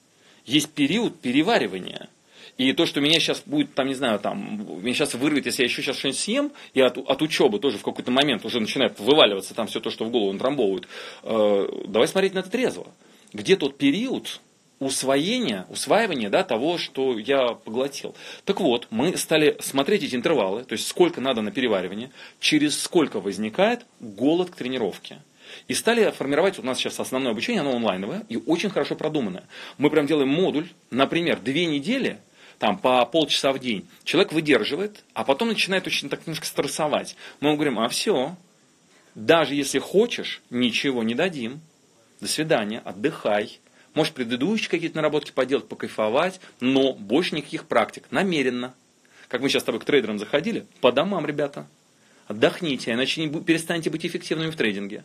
[0.43, 2.09] Есть период переваривания.
[2.57, 5.67] И то, что меня сейчас будет, там, не знаю, там, меня сейчас вырвет, если я
[5.67, 9.53] еще сейчас что-нибудь съем, и от, от учебы тоже в какой-то момент уже начинает вываливаться
[9.53, 10.87] там все то, что в голову натрамбовывают,
[11.23, 12.87] э, давай смотреть на это трезво.
[13.33, 14.39] Где тот период
[14.79, 18.15] усвоения, усваивания да, того, что я поглотил.
[18.43, 23.19] Так вот, мы стали смотреть эти интервалы, то есть сколько надо на переваривание, через сколько
[23.19, 25.19] возникает голод к тренировке.
[25.67, 29.43] И стали формировать, у нас сейчас основное обучение, оно онлайновое и очень хорошо продуманное.
[29.77, 32.17] Мы прям делаем модуль, например, две недели,
[32.59, 33.87] там по полчаса в день.
[34.03, 37.15] Человек выдерживает, а потом начинает очень так немножко стрессовать.
[37.39, 38.35] Мы ему говорим, а все,
[39.15, 41.61] даже если хочешь, ничего не дадим.
[42.21, 43.59] До свидания, отдыхай.
[43.93, 48.05] Можешь предыдущие какие-то наработки поделать, покайфовать, но больше никаких практик.
[48.11, 48.73] Намеренно.
[49.29, 51.67] Как мы сейчас с тобой к трейдерам заходили, по домам, ребята.
[52.27, 55.03] Отдохните, иначе не перестанете быть эффективными в трейдинге.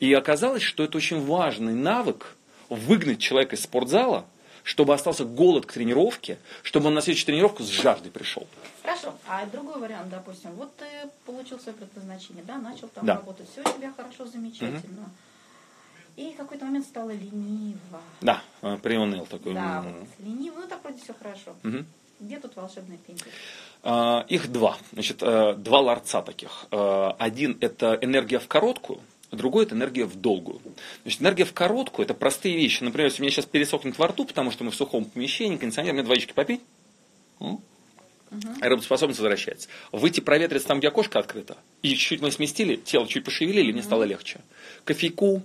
[0.00, 2.36] И оказалось, что это очень важный навык
[2.68, 4.26] выгнать человека из спортзала,
[4.68, 8.46] чтобы остался голод к тренировке, чтобы он на следующую тренировку с жаждой пришел.
[8.82, 9.14] Хорошо.
[9.26, 10.84] А другой вариант, допустим, вот ты
[11.24, 13.14] получил свое предназначение, да, начал там Да.
[13.14, 15.10] работать, все у тебя хорошо, замечательно.
[16.16, 18.00] И в какой-то момент стало лениво.
[18.20, 19.54] Да, э, приуныл такой.
[19.54, 21.54] Да, вот лениво, ну так вроде все хорошо.
[21.62, 21.86] Мгм.
[22.20, 23.24] Где тут волшебный пендель?
[23.82, 24.76] А, Их два.
[24.92, 26.66] Значит, э, два ларца таких.
[26.72, 29.00] Э, Один– это энергия в короткую,
[29.30, 30.60] другой– это энергия в долгую.
[31.02, 32.82] Значит, энергия в короткую– это простые вещи.
[32.82, 35.94] Например, если у меня сейчас пересохнет во рту, потому что мы в сухом помещении, кондиционер,
[35.94, 36.60] мне двоечки попить,
[37.40, 37.60] м?
[38.60, 39.68] работоспособность возвращается.
[39.92, 44.04] Выйти проветриться там, где окошко открыто, и чуть мы сместили, тело чуть пошевелили, мне стало
[44.04, 44.40] легче.
[44.84, 45.42] Кофейку,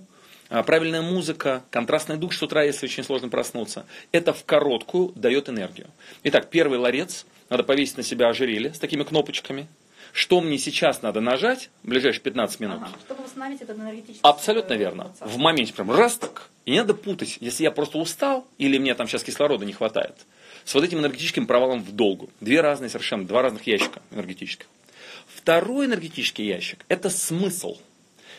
[0.50, 3.86] а, правильная музыка, контрастный душ с утра, если очень сложно проснуться.
[4.12, 5.88] Это в короткую дает энергию.
[6.24, 7.26] Итак, первый ларец.
[7.50, 9.68] Надо повесить на себя ожерелье с такими кнопочками.
[10.14, 12.78] Что мне сейчас надо нажать в ближайшие 15 минут?
[12.82, 14.20] Ага, чтобы восстановить этот энергетический...
[14.22, 15.06] Абсолютно верно.
[15.06, 15.36] процесс.
[15.36, 16.50] В моменте прям раз так.
[16.66, 20.14] И не надо путать, если я просто устал или мне там сейчас кислорода не хватает.
[20.64, 22.30] С вот этим энергетическим провалом в долгу.
[22.40, 24.68] Две разные совершенно, два разных ящика энергетических.
[25.26, 27.76] Второй энергетический ящик– это смысл.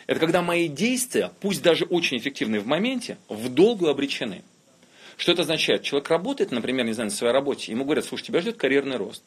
[0.07, 4.43] Это когда мои действия, пусть даже очень эффективные в моменте, в долгу обречены.
[5.17, 5.83] Что это означает?
[5.83, 9.23] Человек работает, например, не знаю, на своей работе, ему говорят, слушай, тебя ждет карьерный рост.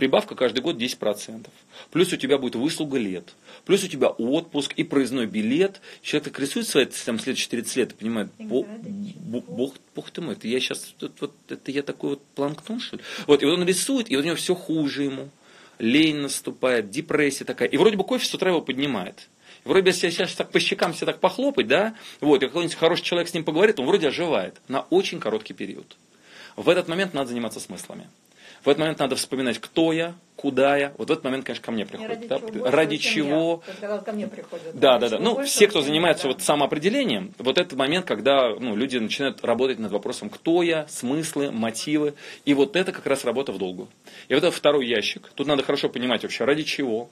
[0.00, 1.46] Прибавка каждый год 10%.
[1.90, 3.34] Плюс у тебя будет выслуга лет.
[3.66, 5.82] Плюс у тебя отпуск и проездной билет.
[6.00, 10.36] Человек так рисует свои там, следующие 30 лет и понимает, бог, бог, бог, ты мой,
[10.36, 13.02] это я сейчас, вот, вот, это я такой вот планктон, что ли?
[13.26, 15.28] Вот, и вот он рисует, и вот у него все хуже ему.
[15.78, 17.68] Лень наступает, депрессия такая.
[17.68, 19.28] И вроде бы кофе с утра его поднимает.
[19.66, 22.74] И вроде бы если сейчас так по щекам все так похлопать, да, вот, и какой-нибудь
[22.74, 25.98] хороший человек с ним поговорит, он вроде оживает на очень короткий период.
[26.56, 28.08] В этот момент надо заниматься смыслами.
[28.62, 30.92] В этот момент надо вспоминать, кто я, куда я.
[30.98, 32.10] Вот в этот момент, конечно, ко мне приходит.
[32.10, 33.62] ради да, чего ради чего.
[33.82, 33.98] я.
[33.98, 34.78] Ко мне приходят.
[34.78, 35.18] Да, да, да.
[35.18, 36.30] Ну, все, кто занимается да.
[36.30, 41.50] вот самоопределением, вот этот момент, когда ну, люди начинают работать над вопросом, кто я, смыслы,
[41.50, 42.14] мотивы.
[42.44, 43.88] И вот это как раз работа в долгу.
[44.28, 45.30] И вот это второй ящик.
[45.34, 47.10] Тут надо хорошо понимать вообще, ради чего.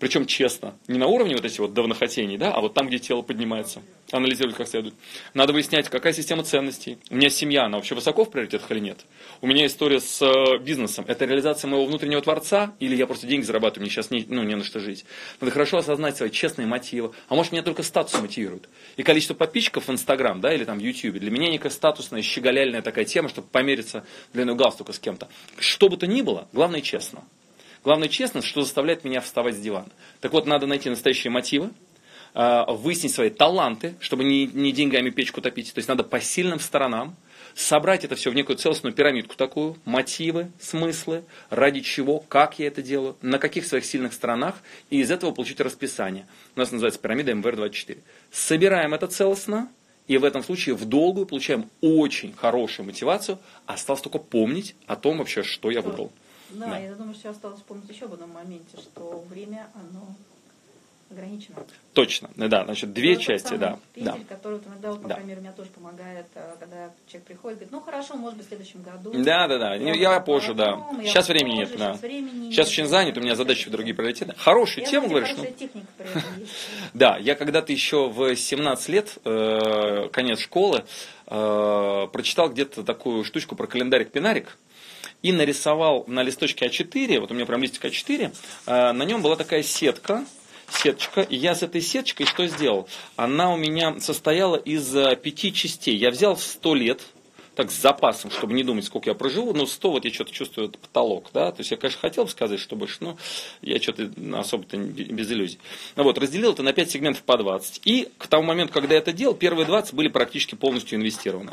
[0.00, 0.74] Причем честно.
[0.88, 3.82] Не на уровне вот этих вот давнохотений, да, а вот там, где тело поднимается.
[4.10, 4.94] Анализировать как следует.
[5.34, 6.98] Надо выяснять, какая система ценностей.
[7.10, 9.00] У меня семья, она вообще высоко в приоритетах или нет?
[9.42, 11.04] У меня история с э, бизнесом.
[11.06, 12.74] Это реализация моего внутреннего творца?
[12.80, 15.04] Или я просто деньги зарабатываю, мне сейчас не, ну, не на что жить?
[15.38, 17.12] Надо хорошо осознать свои честные мотивы.
[17.28, 18.70] А может, меня только статус мотивирует?
[18.96, 21.20] И количество подписчиков в Инстаграм, да, или там в Ютьюбе.
[21.20, 25.28] Для меня некая статусная, щеголяльная такая тема, чтобы помериться длиной галстука с кем-то.
[25.58, 27.22] Что бы то ни было, главное честно.
[27.82, 29.88] Главное честно, что заставляет меня вставать с дивана.
[30.20, 31.70] Так вот, надо найти настоящие мотивы,
[32.34, 35.72] а, выяснить свои таланты, чтобы не, не деньгами печку топить.
[35.72, 37.16] То есть надо по сильным сторонам
[37.54, 42.82] собрать это все в некую целостную пирамидку такую, мотивы, смыслы, ради чего, как я это
[42.82, 44.56] делаю, на каких своих сильных сторонах,
[44.90, 46.26] и из этого получить расписание.
[46.54, 47.98] У нас называется пирамида МВР-24.
[48.30, 49.68] Собираем это целостно,
[50.06, 55.18] и в этом случае в долгую получаем очень хорошую мотивацию, осталось только помнить о том
[55.18, 56.12] вообще, что я выбрал.
[56.52, 56.78] Да, Да.
[56.78, 60.06] я думаю, что осталось вспомнить еще об одном моменте, что время, оно
[61.10, 61.56] ограничено.
[61.92, 63.56] Точно, да, значит, две Вот тот части, да.
[63.56, 63.78] да.
[63.94, 65.14] Пендель, который иногда, вот, по Да.
[65.14, 68.48] крайней мере, мне тоже помогает, э, когда человек приходит, говорит, ну хорошо, может быть, в
[68.48, 69.10] следующем году.
[69.12, 69.74] Да, да, да.
[69.74, 70.86] Я Я вот позже, да.
[71.00, 71.88] я Сейчас времени позже, нет, да.
[71.94, 72.78] Сейчас времени Сейчас нет.
[72.78, 74.34] очень занят, у меня задачи в другие приоритеты.
[74.36, 75.36] Хорошую Я тему, говоришь, ну.
[75.38, 76.52] хорошая техника при этом есть.
[76.94, 80.84] Да, я когда-то еще в 17 лет, э, конец школы,
[81.26, 84.56] э, прочитал где-то такую штучку про календарик-пинарик
[85.22, 88.32] и нарисовал на листочке А4, вот у меня прям листик А4,
[88.66, 90.24] э, на нем была такая сетка,
[90.70, 92.88] сеточка, и я с этой сеточкой что сделал?
[93.16, 95.96] Она у меня состояла из э, пяти частей.
[95.96, 97.02] Я взял 100 лет,
[97.54, 100.68] так с запасом, чтобы не думать, сколько я проживу, но 100 вот я что-то чувствую,
[100.68, 103.16] это потолок, да, то есть я, конечно, хотел бы сказать, что больше, но
[103.62, 105.58] я что-то особо-то без иллюзий.
[105.96, 109.00] Ну вот, разделил это на 5 сегментов по 20, и к тому моменту, когда я
[109.00, 111.52] это делал, первые 20 были практически полностью инвестированы.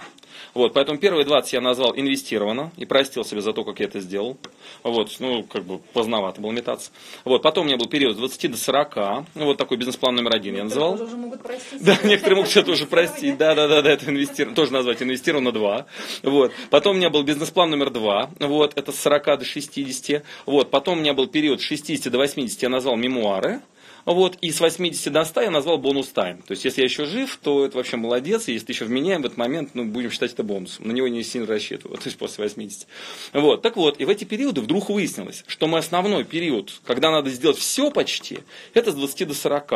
[0.54, 4.00] Вот, поэтому первые 20 я назвал инвестировано и простил себе за то, как я это
[4.00, 4.38] сделал.
[4.84, 6.92] Вот, ну, как бы поздновато было метаться.
[7.26, 8.96] Вот, потом у меня был период с 20 до 40,
[9.36, 10.94] ну, вот такой бизнес-план номер один я называл.
[10.94, 11.84] Уже могут простить.
[11.84, 13.38] Да, некоторые могут это уже простить.
[13.38, 15.87] Да, да, да, да, это инвестировано, тоже назвать инвестировано 2.
[16.24, 16.52] Вот.
[16.70, 18.32] Потом у меня был бизнес-план номер 2.
[18.40, 20.24] Вот, это с 40 до 60.
[20.46, 20.72] Вот.
[20.72, 23.62] Потом у меня был период с 60 до 80, я назвал мемуары.
[24.08, 26.42] Вот, и с 80 до 100 я назвал бонус тайм.
[26.42, 28.48] То есть, если я еще жив, то это вообще молодец.
[28.48, 30.88] Если ты еще вменяем в этот момент, ну, будем считать это бонусом.
[30.88, 32.88] На него не сильно рассчитываю, то есть после 80.
[33.34, 37.30] Вот, так вот, и в эти периоды вдруг выяснилось, что мой основной период, когда надо
[37.30, 38.40] сделать все почти,
[38.74, 39.72] это с 20 до 40.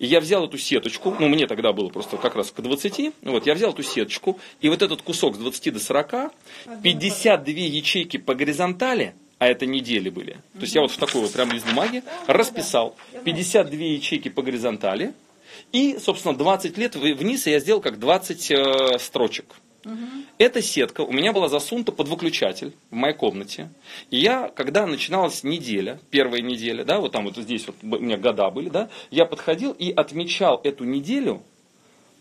[0.00, 3.12] И я взял эту сеточку, ну, мне тогда было просто как раз к 20.
[3.22, 6.32] Вот, я взял эту сеточку, и вот этот кусок с 20 до 40,
[6.82, 10.34] 52 ячейки по горизонтали, а это недели были.
[10.52, 15.14] То есть я вот в такой вот прям лист бумаги расписал 52 ячейки по горизонтали,
[15.72, 19.56] и, собственно, 20 лет вниз я сделал как 20 э, строчек.
[19.86, 19.94] Угу.
[20.36, 23.70] Эта сетка у меня была засунута под выключатель в моей комнате.
[24.10, 28.18] И я, когда начиналась неделя, первая неделя, да, вот там вот здесь вот у меня
[28.18, 31.42] года были, да, я подходил и отмечал эту неделю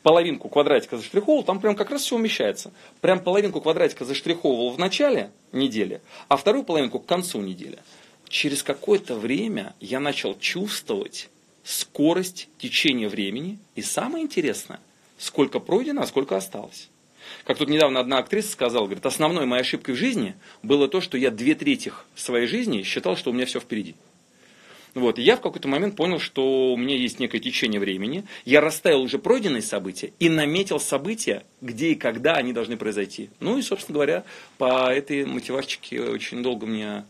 [0.04, 2.72] половинку квадратика заштриховал, там прям как раз все умещается.
[3.02, 7.80] Прям половинку квадратика заштриховывал в начале недели, а вторую половинку к концу недели.
[8.28, 11.30] Через какое-то время я начал чувствовать
[11.64, 14.80] скорость течения времени и самое интересное,
[15.18, 16.90] сколько пройдено, а сколько осталось.
[17.44, 21.18] Как тут недавно одна актриса сказала, говорит, основной моей ошибкой в жизни было то, что
[21.18, 23.96] я две трети своей жизни считал, что у меня все впереди.
[25.00, 28.26] Вот, и я в какой-то момент понял, что у меня есть некое течение времени.
[28.44, 33.30] Я расставил уже пройденные события и наметил события, где и когда они должны произойти.
[33.40, 34.24] Ну и, собственно говоря,
[34.58, 37.06] по этой мотивашечке очень долго у меня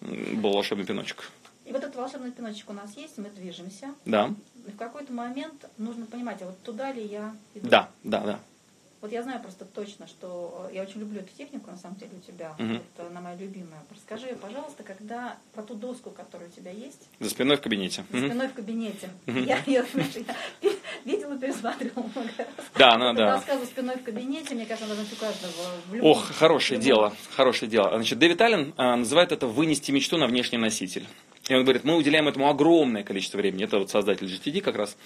[0.00, 1.30] был волшебный пиночек.
[1.66, 3.94] И вот этот волшебный пиночек у нас есть, мы движемся.
[4.04, 4.34] Да.
[4.66, 7.68] И в какой-то момент нужно понимать, а вот туда ли я иду?
[7.68, 8.40] Да, да, да.
[9.02, 12.12] Вот я знаю просто точно, что э, я очень люблю эту технику, на самом деле,
[12.16, 12.54] у тебя.
[12.56, 12.74] Угу.
[12.74, 13.82] Это она моя любимая.
[13.90, 17.08] Расскажи, пожалуйста, когда про ту доску, которая у тебя есть.
[17.18, 18.04] За спиной в кабинете.
[18.12, 19.10] За спиной в кабинете.
[19.26, 19.84] Я, я, я
[21.04, 22.46] видела, пересматривала много раз.
[22.78, 23.36] Да, ну да.
[23.36, 25.52] Доска за спиной в кабинете, мне кажется, она у каждого.
[25.88, 27.90] В любом, Ох, хорошее дело, хорошее дело.
[27.96, 31.08] Значит, Дэвид Аллен а, называет это «вынести мечту на внешний носитель».
[31.52, 33.64] И он говорит, мы уделяем этому огромное количество времени.
[33.64, 34.96] Это вот создатель GTD как раз.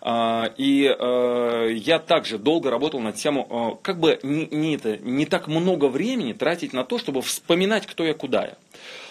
[0.00, 4.98] А, и э, я также долго работал над тему, э, как бы не, не, это,
[4.98, 8.56] не так много времени тратить на то, чтобы вспоминать, кто я, куда я.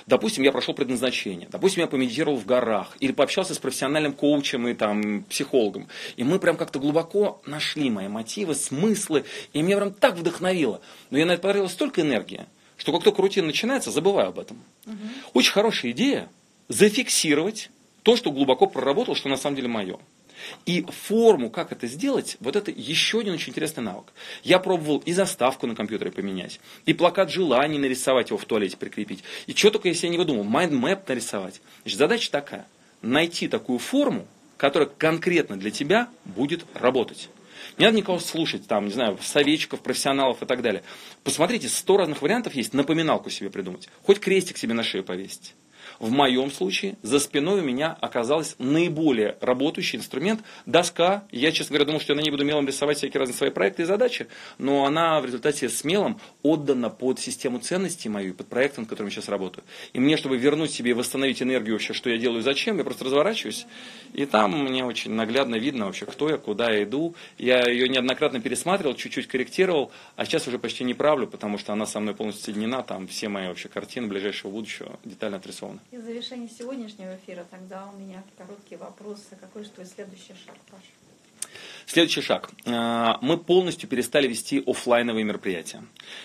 [0.07, 4.73] Допустим, я прошел предназначение, допустим, я помедитировал в горах, или пообщался с профессиональным коучем и
[4.73, 5.89] там, психологом.
[6.15, 10.79] И мы прям как-то глубоко нашли мои мотивы, смыслы, и меня прям так вдохновило.
[11.09, 12.45] Но я на это потратил столько энергии,
[12.77, 14.63] что как только рутина начинается, забываю об этом.
[14.85, 14.97] Угу.
[15.33, 16.29] Очень хорошая идея,
[16.67, 17.69] зафиксировать
[18.03, 19.97] то, что глубоко проработал, что на самом деле мое.
[20.65, 24.05] И форму, как это сделать, вот это еще один очень интересный навык.
[24.43, 29.23] Я пробовал и заставку на компьютере поменять, и плакат желаний нарисовать его в туалете прикрепить,
[29.47, 31.61] и что только я себе не выдумал, mind map нарисовать.
[31.83, 32.67] Значит, задача такая,
[33.01, 37.29] найти такую форму, которая конкретно для тебя будет работать.
[37.77, 40.83] Не надо никого слушать, там, не знаю, советчиков, профессионалов и так далее.
[41.23, 43.89] Посмотрите, сто разных вариантов есть, напоминалку себе придумать.
[44.03, 45.53] Хоть крестик себе на шею повесить.
[45.99, 51.23] В моем случае за спиной у меня оказался наиболее работающий инструмент доска.
[51.31, 53.83] Я, честно говоря, думал, что я на ней буду мелом рисовать всякие разные свои проекты
[53.83, 54.27] и задачи,
[54.57, 55.83] но она в результате с
[56.43, 59.63] отдана под систему ценностей мою, под проект, над которым я сейчас работаю.
[59.93, 63.05] И мне, чтобы вернуть себе и восстановить энергию вообще, что я делаю, зачем, я просто
[63.05, 63.65] разворачиваюсь,
[64.13, 67.15] и там мне очень наглядно видно вообще, кто я, куда я иду.
[67.37, 71.85] Я ее неоднократно пересматривал, чуть-чуть корректировал, а сейчас уже почти не правлю, потому что она
[71.85, 75.79] со мной полностью соединена, там все мои вообще картины ближайшего будущего детально отрисованы.
[75.91, 79.27] И в завершении сегодняшнего эфира тогда у меня короткий вопрос.
[79.39, 80.83] Какой же твой следующий шаг, Паша?
[81.85, 82.49] Следующий шаг.
[82.65, 85.83] А, мы полностью перестали вести офлайновые мероприятия.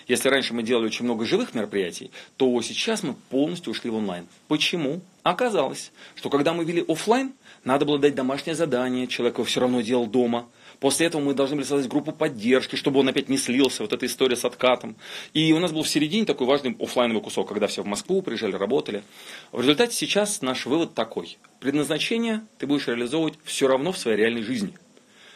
[0.08, 4.26] Если раньше мы делали очень много живых мероприятий, то сейчас мы полностью ушли в онлайн.
[4.48, 5.02] Почему?
[5.22, 9.82] Оказалось, что когда мы вели офлайн, надо было дать домашнее задание, человек его все равно
[9.82, 10.48] делал дома–
[10.80, 14.06] После этого мы должны были создать группу поддержки, чтобы он опять не слился, вот эта
[14.06, 14.96] история с откатом.
[15.34, 18.54] И у нас был в середине такой важный офлайновый кусок, когда все в Москву приезжали,
[18.54, 19.02] работали.
[19.52, 21.36] В результате сейчас наш вывод такой.
[21.60, 24.74] Предназначение ты будешь реализовывать все равно в своей реальной жизни.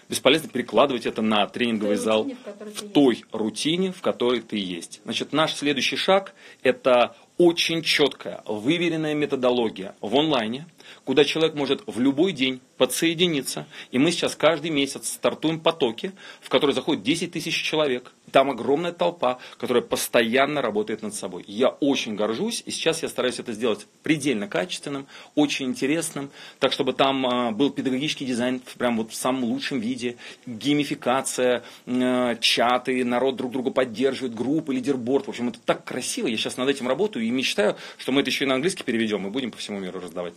[0.08, 4.56] Бесполезно перекладывать это на тренинговый той зал рутине, в, в той рутине, в которой ты
[4.56, 5.00] есть.
[5.04, 10.66] Значит, наш следующий шаг– это очень четкая, выверенная методология в онлайне,
[11.04, 13.66] куда человек может в любой день подсоединиться.
[13.92, 18.12] И мы сейчас каждый месяц стартуем потоки, в которые заходит 10 тысяч человек.
[18.32, 21.44] Там огромная толпа, которая постоянно работает над собой.
[21.46, 26.94] Я очень горжусь, и сейчас я стараюсь это сделать предельно качественным, очень интересным, так чтобы
[26.94, 30.16] там э, был педагогический дизайн прям вот в самом лучшем виде,
[30.46, 35.26] геймификация, э, чаты, народ друг друга поддерживает, группы, лидерборд.
[35.26, 38.30] В общем, это так красиво, я сейчас над этим работаю и мечтаю, что мы это
[38.30, 40.34] еще и на английский переведем и будем по всему миру раздавать.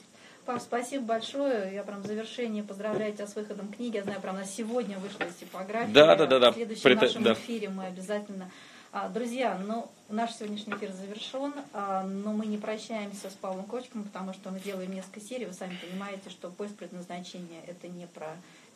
[0.47, 1.73] Паш, спасибо большое.
[1.73, 3.97] Я прям в завершении поздравляю тебя с выходом книги.
[3.97, 5.91] Я знаю, прям на сегодня вышла из типографии.
[5.91, 6.51] Да, да, да, да.
[6.51, 7.01] В следующем Прит...
[7.01, 7.33] нашем да.
[7.33, 8.49] эфире мы обязательно
[8.93, 14.05] А, Друзья, ну, наш сегодняшний эфир завершен, а, но мы не прощаемся с Павлом Кочком,
[14.05, 15.45] потому что мы делаем несколько серий.
[15.47, 18.27] Вы сами понимаете, что поиск предназначения– это не про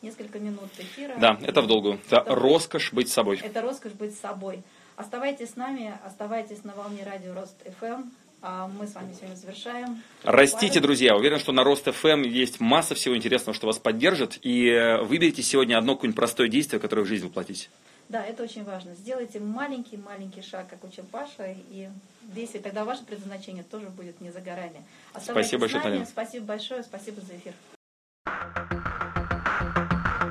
[0.02, 1.16] несколько минут эфира.
[1.22, 1.94] Да, это в долгу.
[2.06, 3.38] Это Это- роскошь быть собой.
[3.38, 4.62] Это роскошь быть собой.
[4.98, 8.04] Оставайтесь с нами, оставайтесь на волне радио Рост ФМ.
[8.44, 10.02] А Мы с вами сегодня завершаем.
[10.24, 11.16] Растите, друзья.
[11.16, 14.40] Уверен, что на Рост ФМ есть масса всего интересного, что вас поддержит.
[14.42, 17.70] И э, выберите сегодня одно какое-нибудь простое действие, которое в жизнь воплотите.
[18.10, 18.96] Да, это очень важно.
[18.96, 21.88] Сделайте маленький-маленький шаг, как учил Паша, и
[22.24, 24.84] действие, тогда ваше предназначение тоже будет не за горами.
[25.14, 25.84] Оставайтесь Спасибо большое.
[25.84, 26.06] Таня.
[26.06, 28.81] Спасибо большое, спасибо за эфир.